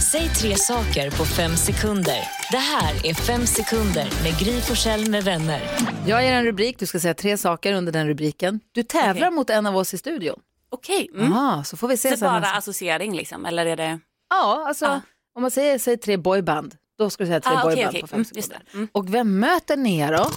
[0.00, 2.18] Säg tre saker på fem sekunder.
[2.50, 5.62] Det här är Fem sekunder med Gry Forssell med vänner.
[6.06, 8.60] Jag ger en rubrik, du ska säga tre saker under den rubriken.
[8.72, 9.36] Du tävlar Okej.
[9.36, 10.40] mot en av oss i studion.
[10.70, 11.32] Okej, mm.
[11.32, 12.28] Aha, så får vi se så sen.
[12.28, 12.56] bara alltså.
[12.70, 13.98] associering liksom, eller är det?
[14.30, 15.00] Ja, alltså Ja.
[15.34, 18.00] om man säger, säger tre boyband, då ska du säga tre Ah, okej, boyband okej.
[18.00, 18.58] på fem Mm, sekunder.
[18.70, 18.76] det.
[18.76, 18.88] Mm.
[18.92, 20.30] Och vem möter Nea då?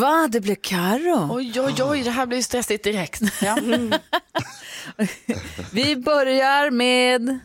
[0.00, 1.34] Va, det blir Karo.
[1.36, 3.22] Oj, oj, oj, det här blir stressigt direkt.
[3.42, 3.58] Ja.
[5.72, 7.38] Vi börjar med...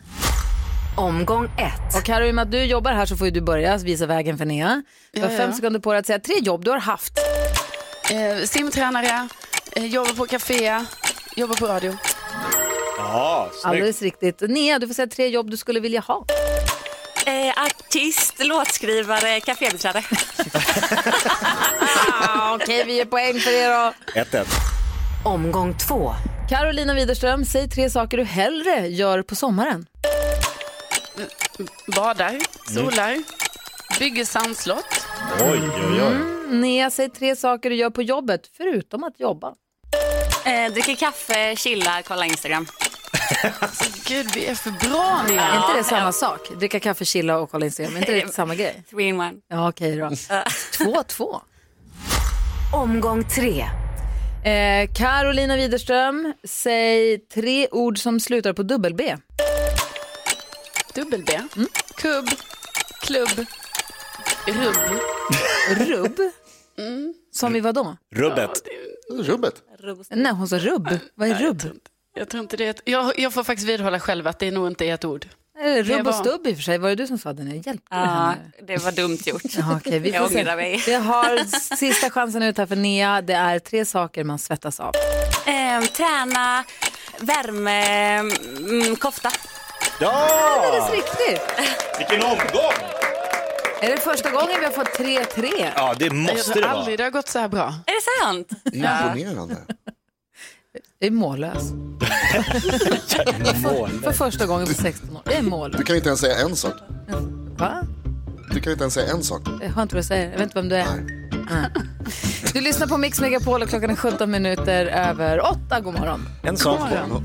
[0.96, 1.96] Omgång ett.
[1.96, 4.06] Och Karo, i och med att du jobbar här så får ju du börja visa
[4.06, 4.82] vägen för Nea.
[5.12, 7.18] Du har Ja, fem sekunder på dig att säga tre jobb du har haft.
[8.10, 9.28] Eh, simtränare,
[9.72, 10.80] eh, jobbar på café,
[11.36, 11.96] jobbar på radio.
[12.98, 13.50] Ja.
[13.64, 14.40] Alldeles riktigt.
[14.40, 16.24] Nea, du får säga tre jobb du skulle vilja ha.
[17.26, 20.02] Eh, artist, låtskrivare, kafébiträde.
[22.22, 23.92] Ah, Okej, vi ger poäng för det då.
[24.38, 24.46] 1-1.
[25.24, 26.14] Omgång två.
[26.48, 29.86] Carolina Widerström, säg tre saker du hellre gör på sommaren.
[31.96, 32.38] Badar,
[32.74, 33.18] solar,
[33.98, 35.06] bygger sandslott.
[35.40, 36.16] Oj, oj, oj.
[36.56, 39.54] Nea, säg tre saker du gör på jobbet, förutom att jobba.
[40.44, 42.66] Eh, dricker kaffe, chillar, kollar Instagram.
[44.06, 45.36] Gud, vi är för bra nu.
[45.36, 46.50] Är inte det samma sak?
[46.58, 47.96] Dricka kaffe, chilla och kolla Instagram.
[47.96, 48.82] Är inte det samma grej?
[48.90, 49.32] Three in one.
[49.48, 50.06] Ja, okej då.
[50.06, 51.40] 2-2.
[52.72, 53.64] Omgång tre.
[54.44, 59.16] Eh, Carolina Widerström, säg tre ord som slutar på dubbel-B.
[60.94, 61.40] Dubbel-B.
[61.96, 62.28] Kubb,
[63.00, 63.46] klubb,
[64.46, 64.76] rubb.
[65.88, 66.16] Rubb?
[67.32, 67.96] Som i vad då?
[68.14, 68.50] Rubbet.
[69.10, 69.62] Rubbet.
[70.10, 70.88] Nej, hon sa rubb.
[71.14, 71.62] Vad är rubb?
[72.20, 72.80] Jag tror inte det är ett...
[72.84, 75.26] jag, jag får faktiskt vidhålla själv att det nog inte är ett ord.
[75.84, 76.78] Rubb och stubb i och för sig.
[76.78, 77.54] Var det du som sa det nu?
[77.54, 78.36] Hjälpte Ja, henne?
[78.66, 79.42] det var dumt gjort.
[79.44, 80.82] Ja, okej, vi Jag ångrar mig.
[80.86, 81.44] Vi har
[81.76, 83.22] sista chansen ut här för Nea.
[83.22, 84.92] Det är tre saker man svettas av.
[85.46, 86.64] Eh, träna,
[87.18, 87.84] värme,
[88.18, 89.30] mm, kofta.
[90.00, 90.90] Ja!
[90.92, 91.42] Riktigt!
[91.98, 92.72] Vilken omgång!
[93.82, 95.70] Är det första gången vi har fått 3-3?
[95.76, 96.70] Ja, det Jag måste tror det vara.
[96.78, 97.74] aldrig det har gått så här bra.
[97.86, 98.48] Är det sant?
[98.64, 99.56] Imponerande.
[100.72, 101.72] Jag är mållös.
[104.02, 105.22] För första gången på 16 år.
[105.24, 105.78] Jag är mållös.
[105.78, 106.74] Du kan inte ens säga en sak.
[107.58, 107.82] Va?
[108.54, 109.42] Du kan inte ens säga en sak.
[109.62, 110.24] Jag har inte vad jag säger.
[110.24, 110.86] Jag vet inte vem du är.
[111.50, 111.70] Nej.
[112.52, 115.80] Du lyssnar på Mix Megapol och klockan är 17 minuter över 8.
[115.80, 116.28] God morgon.
[116.42, 116.78] En sak.
[116.78, 117.24] God morgon.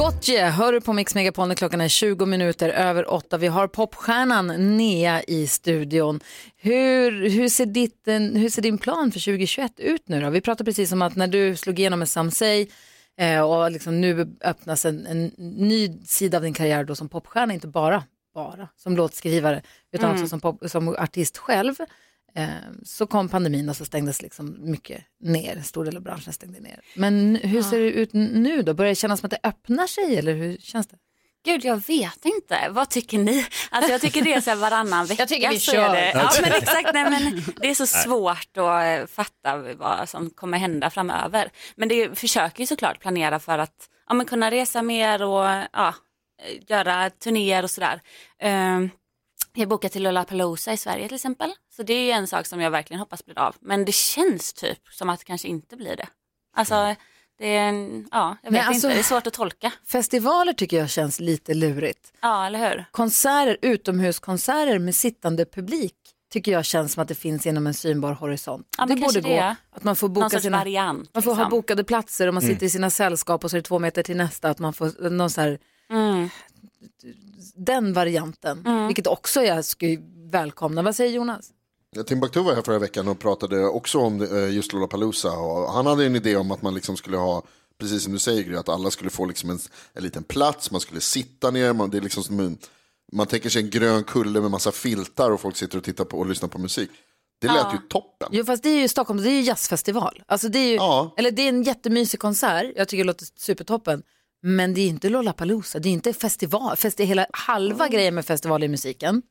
[0.00, 3.38] Gotye hör du på Mix Megapol när klockan är 20 minuter över 8.
[3.38, 6.20] Vi har popstjärnan Nea i studion.
[6.56, 10.30] Hur, hur, ser ditt, en- hur ser din plan för 2021 ut nu då?
[10.30, 12.70] Vi pratade precis om att när du slog igenom med Samsei
[13.20, 17.54] eh, och liksom nu öppnas en, en ny sida av din karriär då som popstjärna,
[17.54, 20.22] inte bara, bara som låtskrivare utan Mm.
[20.22, 21.74] också som, pop, som artist själv.
[22.34, 22.48] Eh,
[22.84, 26.60] så kom pandemin och så stängdes liksom mycket ner, en stor del av branschen stängde
[26.60, 26.80] ner.
[26.94, 28.74] Men hur ser det ut nu då?
[28.74, 30.96] Börjar det kännas som att det öppnar sig eller hur känns det?
[31.44, 32.68] Gud, jag vet inte.
[32.70, 33.46] Vad tycker ni?
[33.70, 35.22] Alltså, jag tycker det är så här varannan vecka.
[35.22, 35.94] Jag tycker vi kör.
[35.94, 36.12] det.
[36.14, 36.90] Ja, men exakt.
[36.94, 41.50] Nej, men det är så svårt att eh, fatta vad som kommer hända framöver.
[41.76, 45.94] Men det försöker ju såklart planera för att ja, men kunna resa mer och ja,
[46.42, 48.00] eh, göra turnéer och sådär.
[48.42, 48.90] Um,
[49.54, 51.52] jag bokar till Lollapalooza i Sverige till exempel.
[51.76, 53.56] Så det är ju en sak som jag verkligen hoppas blir av.
[53.60, 56.06] Men det känns typ som att det kanske inte blir det.
[56.56, 56.94] Alltså,
[57.38, 58.96] det är en, ja, jag vet alltså- inte.
[58.96, 59.72] Det är svårt att tolka.
[59.86, 62.12] Festivaler tycker jag känns lite lurigt.
[62.20, 62.84] Ja, eller hur?
[62.90, 65.94] Konserter, utomhuskonserter med sittande publik
[66.32, 68.66] tycker jag känns som att det finns inom en synbar horisont.
[68.78, 69.28] Ja, det borde kanske gå.
[69.28, 69.56] det.
[69.72, 71.10] Att man får Någon boka sorts sina, variant.
[71.14, 71.50] man får ha liksom.
[71.50, 72.54] bokade platser och man Mm.
[72.54, 74.50] sitter i sina sällskap och så är det två meter till nästa.
[74.50, 75.58] Att man får någon så här,
[75.90, 76.28] Mm.
[77.66, 79.98] Den varianten, vilket också jag skulle
[80.30, 80.82] välkomna.
[80.82, 81.50] Vad säger Jonas?
[82.06, 85.32] Timbuktu var här förra veckan och pratade också om eh, just Lollapalooza.
[85.32, 87.42] Och han hade en idé om att man liksom skulle ha,
[87.80, 89.58] precis som du säger Gry, att alla skulle få liksom en,
[89.92, 92.58] en liten plats, man skulle sitta ner, man, det är liksom som en,
[93.12, 96.18] man tänker sig en grön kulle med massa filtar och folk sitter och tittar på
[96.18, 96.90] och lyssnar på musik.
[97.40, 97.72] Det lät Ja.
[97.72, 98.28] ju toppen.
[98.32, 100.22] Jo fast det är ju Stockholm, det är ju jazzfestival.
[100.26, 100.78] Alltså det är ju,
[101.16, 104.02] eller det är en jättemysig konsert, jag tycker det låter supertoppen.
[104.42, 106.76] Men det är inte Lollapalooza, det är inte festival.
[106.76, 109.22] Festi hela, halva grejen med festival är musiken.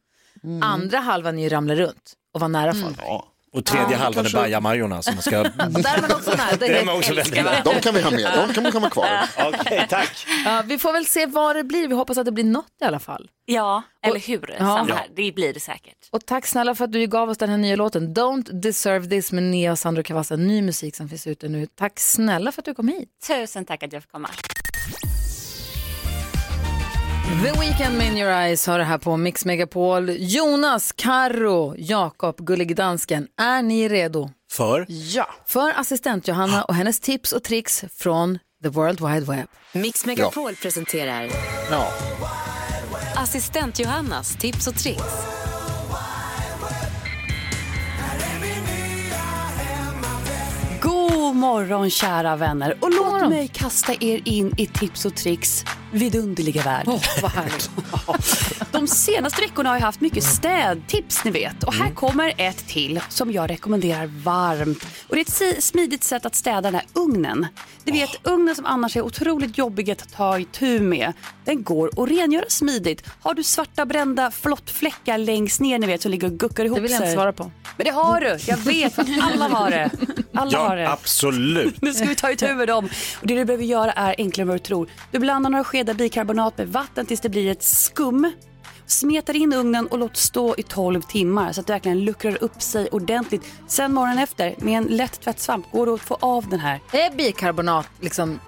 [0.44, 0.64] Mm.
[0.64, 3.00] Andra halvan är ju ramla runt och vara nära folk.
[3.52, 5.44] Och tredje Ja, halvan är bajamajorna som man ska...
[5.44, 6.56] Där är man också nära.
[6.60, 7.64] Det är Det är man också väldigt nära.
[7.64, 9.08] De kan vi ha med, de kan man vara kvar.
[9.54, 10.28] Okej, tack.
[10.46, 12.86] Ja, vi får väl se vad det blir, vi hoppas att det blir något i
[12.86, 13.30] alla fall.
[13.46, 14.56] Ja, eller hur?
[14.60, 14.86] Ja.
[14.90, 14.96] Ja.
[14.96, 15.08] här.
[15.16, 15.98] Det blir det säkert.
[16.12, 19.32] Och tack snälla för att du gav oss den här nya låten, Don't Deserve This
[19.32, 21.68] med Nia och Sandro Cavazza, ny musik som finns ute nu.
[21.76, 23.10] Tack snälla för att du kom hit.
[23.28, 24.30] Tusen tack att jag fick komma.
[27.44, 30.10] The Weeknd med In Your Eyes har det här på Mix Megapol.
[30.20, 34.30] Jonas, Karo, Jakob, Gullig Dansken, är ni redo?
[34.52, 34.86] För?
[34.90, 35.28] Ja.
[35.48, 39.48] För assistent Johanna och hennes tips och tricks från the World Wide Web.
[39.72, 41.30] Mix Megapol presenterar
[41.72, 41.88] Ja.
[43.16, 45.04] Assistent Johannas tips och tricks.
[51.40, 56.88] Morgon kära vänner och låt mig kasta er in i tips och tricks vidunderliga värld.
[57.22, 57.70] vad härligt.
[58.72, 63.00] De senaste veckorna har jag haft mycket städtips ni vet och här kommer ett till
[63.10, 64.86] som jag rekommenderar varmt.
[65.08, 67.48] Och det är ett smidigt sätt att städa den här ugnen.
[67.84, 71.14] Du vet ugnen som annars är otroligt jobbig att ta itu med.
[71.46, 73.04] Den går att rengöra smidigt.
[73.22, 76.82] Har du svarta brända flottfläckar längst ner ni vet som ligger och guckar ihop Det
[76.82, 77.16] vill jag inte sig.
[77.16, 77.52] svara på.
[77.78, 79.90] Men det har du, jag vet alla har det.
[80.34, 80.90] Alla har Ja, det.
[80.92, 81.29] absolut.
[81.82, 82.86] Nu ska vi ta itu med dem.
[83.22, 84.90] Och det du behöver göra är enklare än vad du tror.
[85.12, 88.32] Du blandar några skedar bikarbonat med vatten tills det blir ett skum.
[88.86, 92.62] Smetar in ugnen och låt stå i 12 timmar så att det verkligen luckrar upp
[92.62, 93.42] sig ordentligt.
[93.68, 96.80] Sen morgonen efter med en lätt tvättsvamp går det att få av den här.
[96.92, 98.40] Är bikarbonat liksom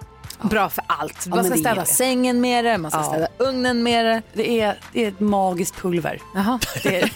[0.42, 1.28] bra för allt?
[1.28, 1.86] Man men ska städa det.
[1.86, 3.06] sängen med det, man ska Ja.
[3.08, 4.22] städa ugnen med det.
[4.34, 6.20] Det är, det är ett magiskt pulver.
[6.36, 6.60] Jaha.
[6.84, 7.04] Det är,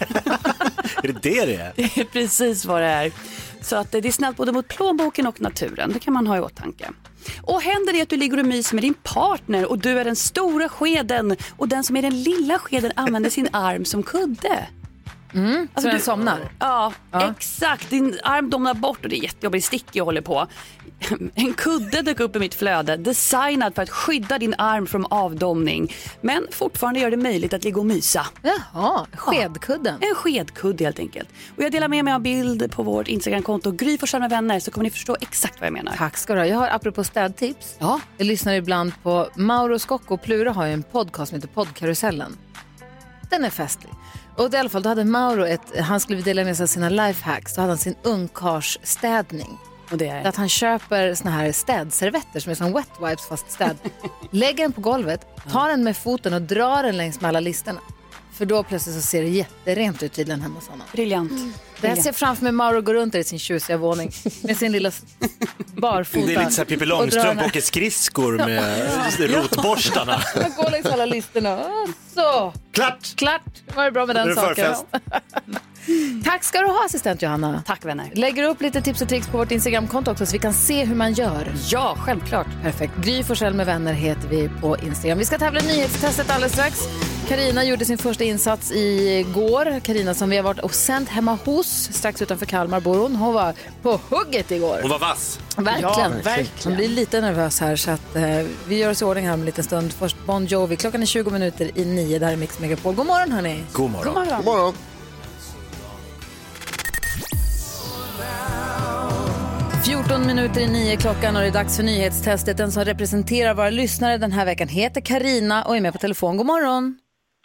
[1.03, 1.73] Är det det det är?
[1.75, 3.11] det är precis vad det är.
[3.65, 5.91] Så att det är snällt både mot plånboken och naturen.
[5.93, 6.89] Det kan man ha i åtanke.
[7.41, 10.15] Och händer det att du ligger och myser med din partner och du är den
[10.15, 14.67] stora skeden och den som är den lilla skeden använder sin arm som kudde.
[15.33, 16.39] Mm, så den somnar?
[16.59, 17.33] Ja, Ja.
[17.37, 17.89] exakt.
[17.89, 19.65] Din arm domnar bort och det är jättejobbigt.
[19.65, 20.47] Stick jag håller på.
[21.35, 25.93] En kudde dök upp i mitt flöde designad för att skydda din arm från avdomning.
[26.21, 28.27] Men fortfarande gör det möjligt att ligga och mysa.
[28.41, 29.95] Jaha, skedkudden.
[30.01, 31.29] En skedkudde helt enkelt.
[31.57, 34.71] Och jag delar med mig av bild på vårt Instagramkonto Gry Forssell med vänner så
[34.71, 35.93] kommer ni förstå exakt vad jag menar.
[35.97, 36.47] Tack ska du ha.
[36.47, 37.75] Jag har apropå städtips.
[37.79, 37.99] Ja.
[38.17, 42.37] Jag lyssnar ibland på Mauro Scocco och Plura har ju en podcast som heter Poddkarusellen.
[43.29, 43.93] Den är festlig.
[44.37, 46.89] Och i alla fall, då hade Mauro ett, han skulle dela med sig av sina
[46.89, 49.57] lifehacks, då hade han sin ungkarlsstädning.
[49.91, 50.27] Och det är?
[50.27, 53.77] Att han köper såna här städservetter som är som wet wipes fast städ.
[54.31, 57.79] Lägger den på golvet, tar den med foten och drar den längs med alla listerna.
[58.37, 60.87] För då plötsligt så ser det jätterent ut tydligen hemma hos honom.
[60.91, 61.31] Briljant.
[61.81, 64.11] Det jag ser framför mig Mauro går runt där i sin tjusiga våning
[64.43, 64.91] med sin lilla
[65.75, 66.27] barfota.
[66.27, 70.11] Det är lite så här Pippi och drar Långstrump åker skridskor med rotborstarna.
[70.35, 71.63] Han går längs alla listorna.
[72.15, 73.15] Så, Klart!
[73.15, 73.41] klart
[73.75, 74.75] var det bra med den det saken.
[76.23, 77.63] Tack ska du ha assistent Johanna.
[77.65, 78.11] Tack vänner.
[78.13, 80.95] Lägger upp lite tips och tricks på vårt Instagramkonto också så vi kan se hur
[80.95, 81.53] man gör.
[81.69, 82.47] Ja, självklart.
[82.63, 82.93] Perfekt.
[83.03, 85.17] Gry Forssell med vänner heter vi på Instagram.
[85.17, 86.79] Vi ska tävla i nyhetstestet alldeles strax.
[87.27, 89.79] Karina gjorde sin första insats igår.
[89.79, 93.15] Karina som vi har varit och sänt hemma hos, strax utanför Kalmar bor hon.
[93.15, 94.79] Hon var på hugget igår.
[94.81, 95.39] Hon var vass.
[95.57, 95.91] Verkligen.
[95.91, 96.49] Ja, verkligen.
[96.65, 98.23] Man blir lite nervös här så att eh,
[98.67, 99.93] vi gör oss i ordning här om en liten stund.
[99.93, 100.75] Först Bon Jovi.
[100.75, 102.19] Klockan är 20 minuter i nio.
[102.19, 102.95] Där är Mix Megapol.
[102.95, 103.63] God morgon hörni.
[103.71, 104.13] God morgon.
[104.13, 104.73] God morgon.
[109.85, 112.57] 14 minuter i nio klockan och det är dags för nyhetstestet.
[112.57, 116.37] Den som representerar våra lyssnare den här veckan heter Karina och är med på telefon.
[116.37, 116.97] God morgon.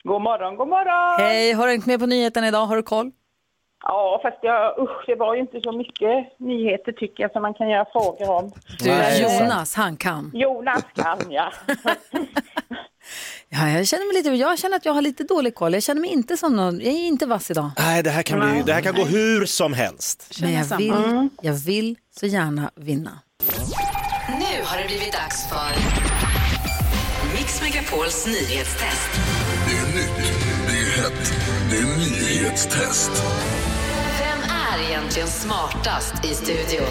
[0.05, 1.21] God morgon, god morgon.
[1.21, 2.67] Hej, har du hängt med på nyheten idag?
[2.67, 3.11] Har du koll?
[3.83, 7.55] Ja, fast jag, usch, det var ju inte så mycket nyheter tycker jag som man
[7.55, 8.53] kan göra frågor om.
[8.79, 8.91] Du,
[9.23, 10.31] Jonas, han kan.
[10.35, 11.53] Jonas kan, ja.
[13.49, 15.75] Ja, jag känner mig lite, jag känner att jag har lite dålig koll.
[15.75, 17.71] Jag känner mig inte som någon, jag är inte vass idag.
[17.79, 20.39] Nej, det här kan, bli, det här kan gå hur som helst.
[20.43, 23.11] Men jag vill, jag vill så gärna vinna.
[24.29, 25.71] Nu har det blivit dags för
[27.37, 29.30] Mix Megapols nyhetstest.
[31.01, 31.33] Hett,
[31.71, 33.11] det är nyhetstest.
[34.19, 36.87] Vem är egentligen smartast i studion?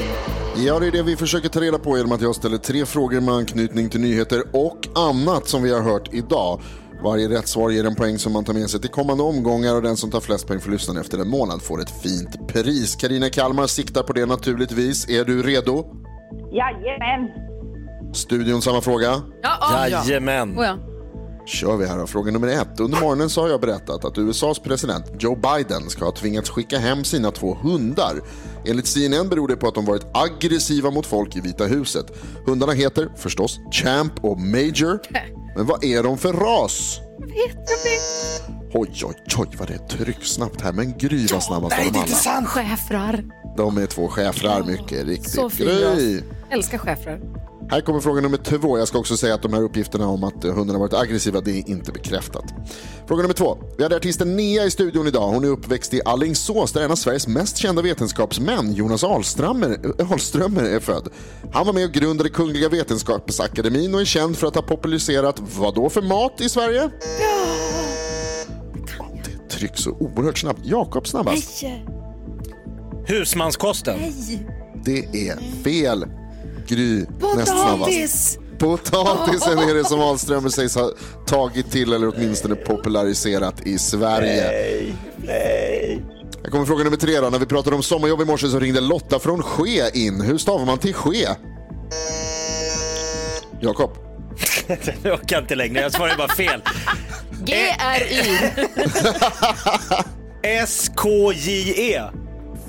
[0.57, 3.21] Ja, det är det vi försöker ta reda på genom att jag ställer tre frågor
[3.21, 6.61] med anknytning till nyheter och annat som vi har hört idag.
[7.03, 9.81] Varje rätt svar ger en poäng som man tar med sig till kommande omgångar och
[9.81, 12.95] den som tar flest poäng för lyssnaren efter en månad får ett fint pris.
[12.95, 15.09] Karina Kalmar siktar på det naturligtvis.
[15.09, 15.85] Är du redo?
[16.51, 17.29] Jajamän.
[18.13, 19.21] Studion samma fråga.
[19.41, 20.59] Ja, Jajamän.
[20.59, 20.88] Oh, ja.
[21.49, 22.05] Kör vi här.
[22.05, 22.79] Fråga nummer ett.
[22.79, 26.79] Under morgonen så har jag berättat att USAs president Joe Biden ska ha tvingats skicka
[26.79, 28.21] hem sina två hundar.
[28.65, 32.05] Enligt CNN beror det på att de varit aggressiva mot folk i Vita huset.
[32.45, 34.99] Hundarna heter förstås Champ och Major.
[35.55, 36.99] Men vad är de för ras?
[38.73, 40.71] Oj, oj, oj vad det är trycksnabbt här.
[40.73, 42.45] Men Gry var snabbast av dem alla.
[42.45, 43.23] Schäfrar.
[43.57, 45.31] De är två schäfrar, mycket riktigt.
[45.31, 46.21] Så fin Gry.
[46.51, 47.21] Älskar schäfrar.
[47.71, 48.77] Här kommer fråga nummer två.
[48.77, 51.69] Jag ska också säga att de här uppgifterna om att hundarna varit aggressiva, det är
[51.69, 52.43] inte bekräftat.
[53.07, 53.57] Fråga nummer två.
[53.77, 55.27] Vi hade artisten Nea i studion idag.
[55.27, 59.69] Hon är uppväxt i Alingsås där en av Sveriges mest kända vetenskapsmän, Jonas Ahlströmer,
[60.65, 61.07] är född.
[61.53, 65.75] Han var med och grundade Kungliga Vetenskapsakademin och är känd för att ha populariserat vad
[65.75, 66.89] då för mat i Sverige?
[69.23, 70.59] Det trycks så oerhört snabbt.
[70.63, 71.63] Jakob snabbast.
[73.05, 73.99] Husmanskosten.
[74.85, 76.05] Det är fel.
[76.69, 77.05] Gry
[77.35, 77.79] näst snabbast.
[77.79, 78.39] Potatis!
[78.59, 80.91] Potatisen är det som Ahlströmer sägs ha
[81.25, 84.51] tagit till eller åtminstone populariserat i Sverige.
[84.51, 86.05] Nej, nej.
[86.43, 87.19] Här kommer fråga nummer tre.
[87.19, 87.29] Då.
[87.29, 90.21] När vi pratade om sommarjobb i morse så ringde Lotta från Ske in.
[90.21, 91.27] Hur stavar man till Ske?
[93.61, 93.91] Jakob?
[95.03, 96.61] Jag orkar inte längre, jag svarar bara fel.
[97.45, 98.49] G-R-Y.
[100.63, 102.01] S-K-J-E.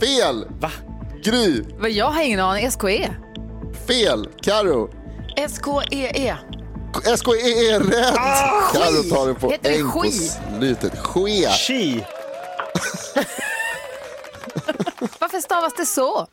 [0.00, 0.44] Fel!
[0.60, 0.70] Va?
[1.24, 1.62] Gry?
[1.90, 2.70] Jag har ingen aning.
[2.70, 3.08] SKE.
[3.90, 4.26] Fel!
[4.42, 4.90] Karo?
[5.36, 6.34] S-K-E-E.
[7.04, 8.14] S-K-E är rätt!
[8.72, 10.10] Karo tar det på Ah, Heter det en på ski?
[10.10, 10.98] slutet.
[10.98, 11.48] Ske!
[11.50, 12.04] Chi.
[15.20, 16.26] Varför stavas det så?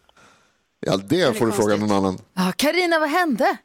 [0.80, 2.18] Ja, det får du fråga någon annan.
[2.56, 3.58] Karina, vad hände?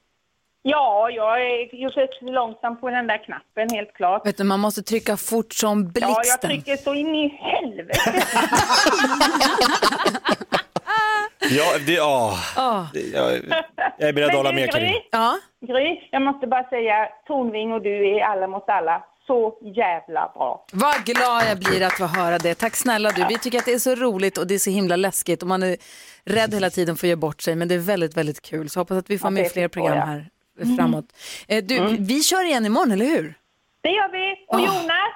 [0.63, 4.27] Ja, jag är ju så långsam på den där knappen, helt klart.
[4.27, 6.11] Vet du, man måste trycka fort som blixten.
[6.11, 8.25] Ja, jag trycker så in i helvete.
[11.51, 12.39] Ja, det, ja.
[12.57, 12.89] Ja.
[13.15, 13.33] Jag,
[13.99, 14.71] jag är beredd att hålla med.
[14.73, 15.39] Gry, Ja.
[15.67, 19.05] Gry, jag måste bara säga, Tornving och du är alla mot alla.
[19.27, 20.65] Så jävla bra.
[20.73, 22.55] Vad glad jag blir att få höra det.
[22.55, 23.25] Tack snälla du.
[23.29, 25.63] Vi tycker att det är så roligt och det är så himla läskigt och man
[25.63, 25.77] är
[26.25, 27.55] rädd hela tiden för att göra bort sig.
[27.57, 28.71] Men det är väldigt, väldigt kul.
[28.71, 30.27] Så hoppas att vi får Ja, med fler program här
[30.79, 31.05] framåt.
[31.49, 33.35] Eh, Du, vi kör igen imorgon, eller hur?
[33.83, 34.47] Det gör vi.
[34.49, 35.13] Och Jonas,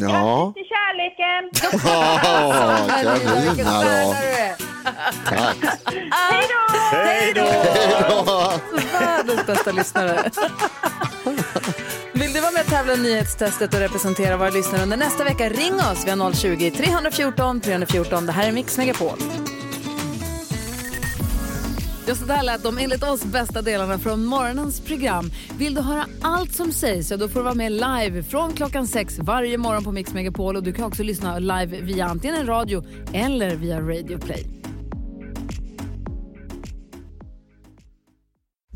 [0.00, 0.52] Ja.
[0.56, 1.50] till kärleken.
[1.84, 2.20] Ja,
[2.88, 4.67] Karina då.
[5.24, 5.56] Tack.
[6.10, 6.74] Hej då!
[6.92, 8.52] Hej då!
[8.92, 10.30] Världens bästa lyssnare.
[12.12, 15.48] Vill du vara med och tävla i nyhetstestet och representera våra lyssnare under nästa vecka?
[15.48, 16.02] Ring oss.
[16.06, 18.26] Vi har 020-314 314.
[18.26, 19.18] Det här är Mix Megapol.
[22.08, 25.30] Ja, så där lät de enligt oss bästa delarna från morgonens program.
[25.58, 28.86] Vill du höra allt som sägs så då får du vara med live från klockan
[28.86, 30.56] sex varje morgon på Mix Megapol.
[30.56, 34.57] Och du kan också lyssna live via antingen en radio eller via Radio Play.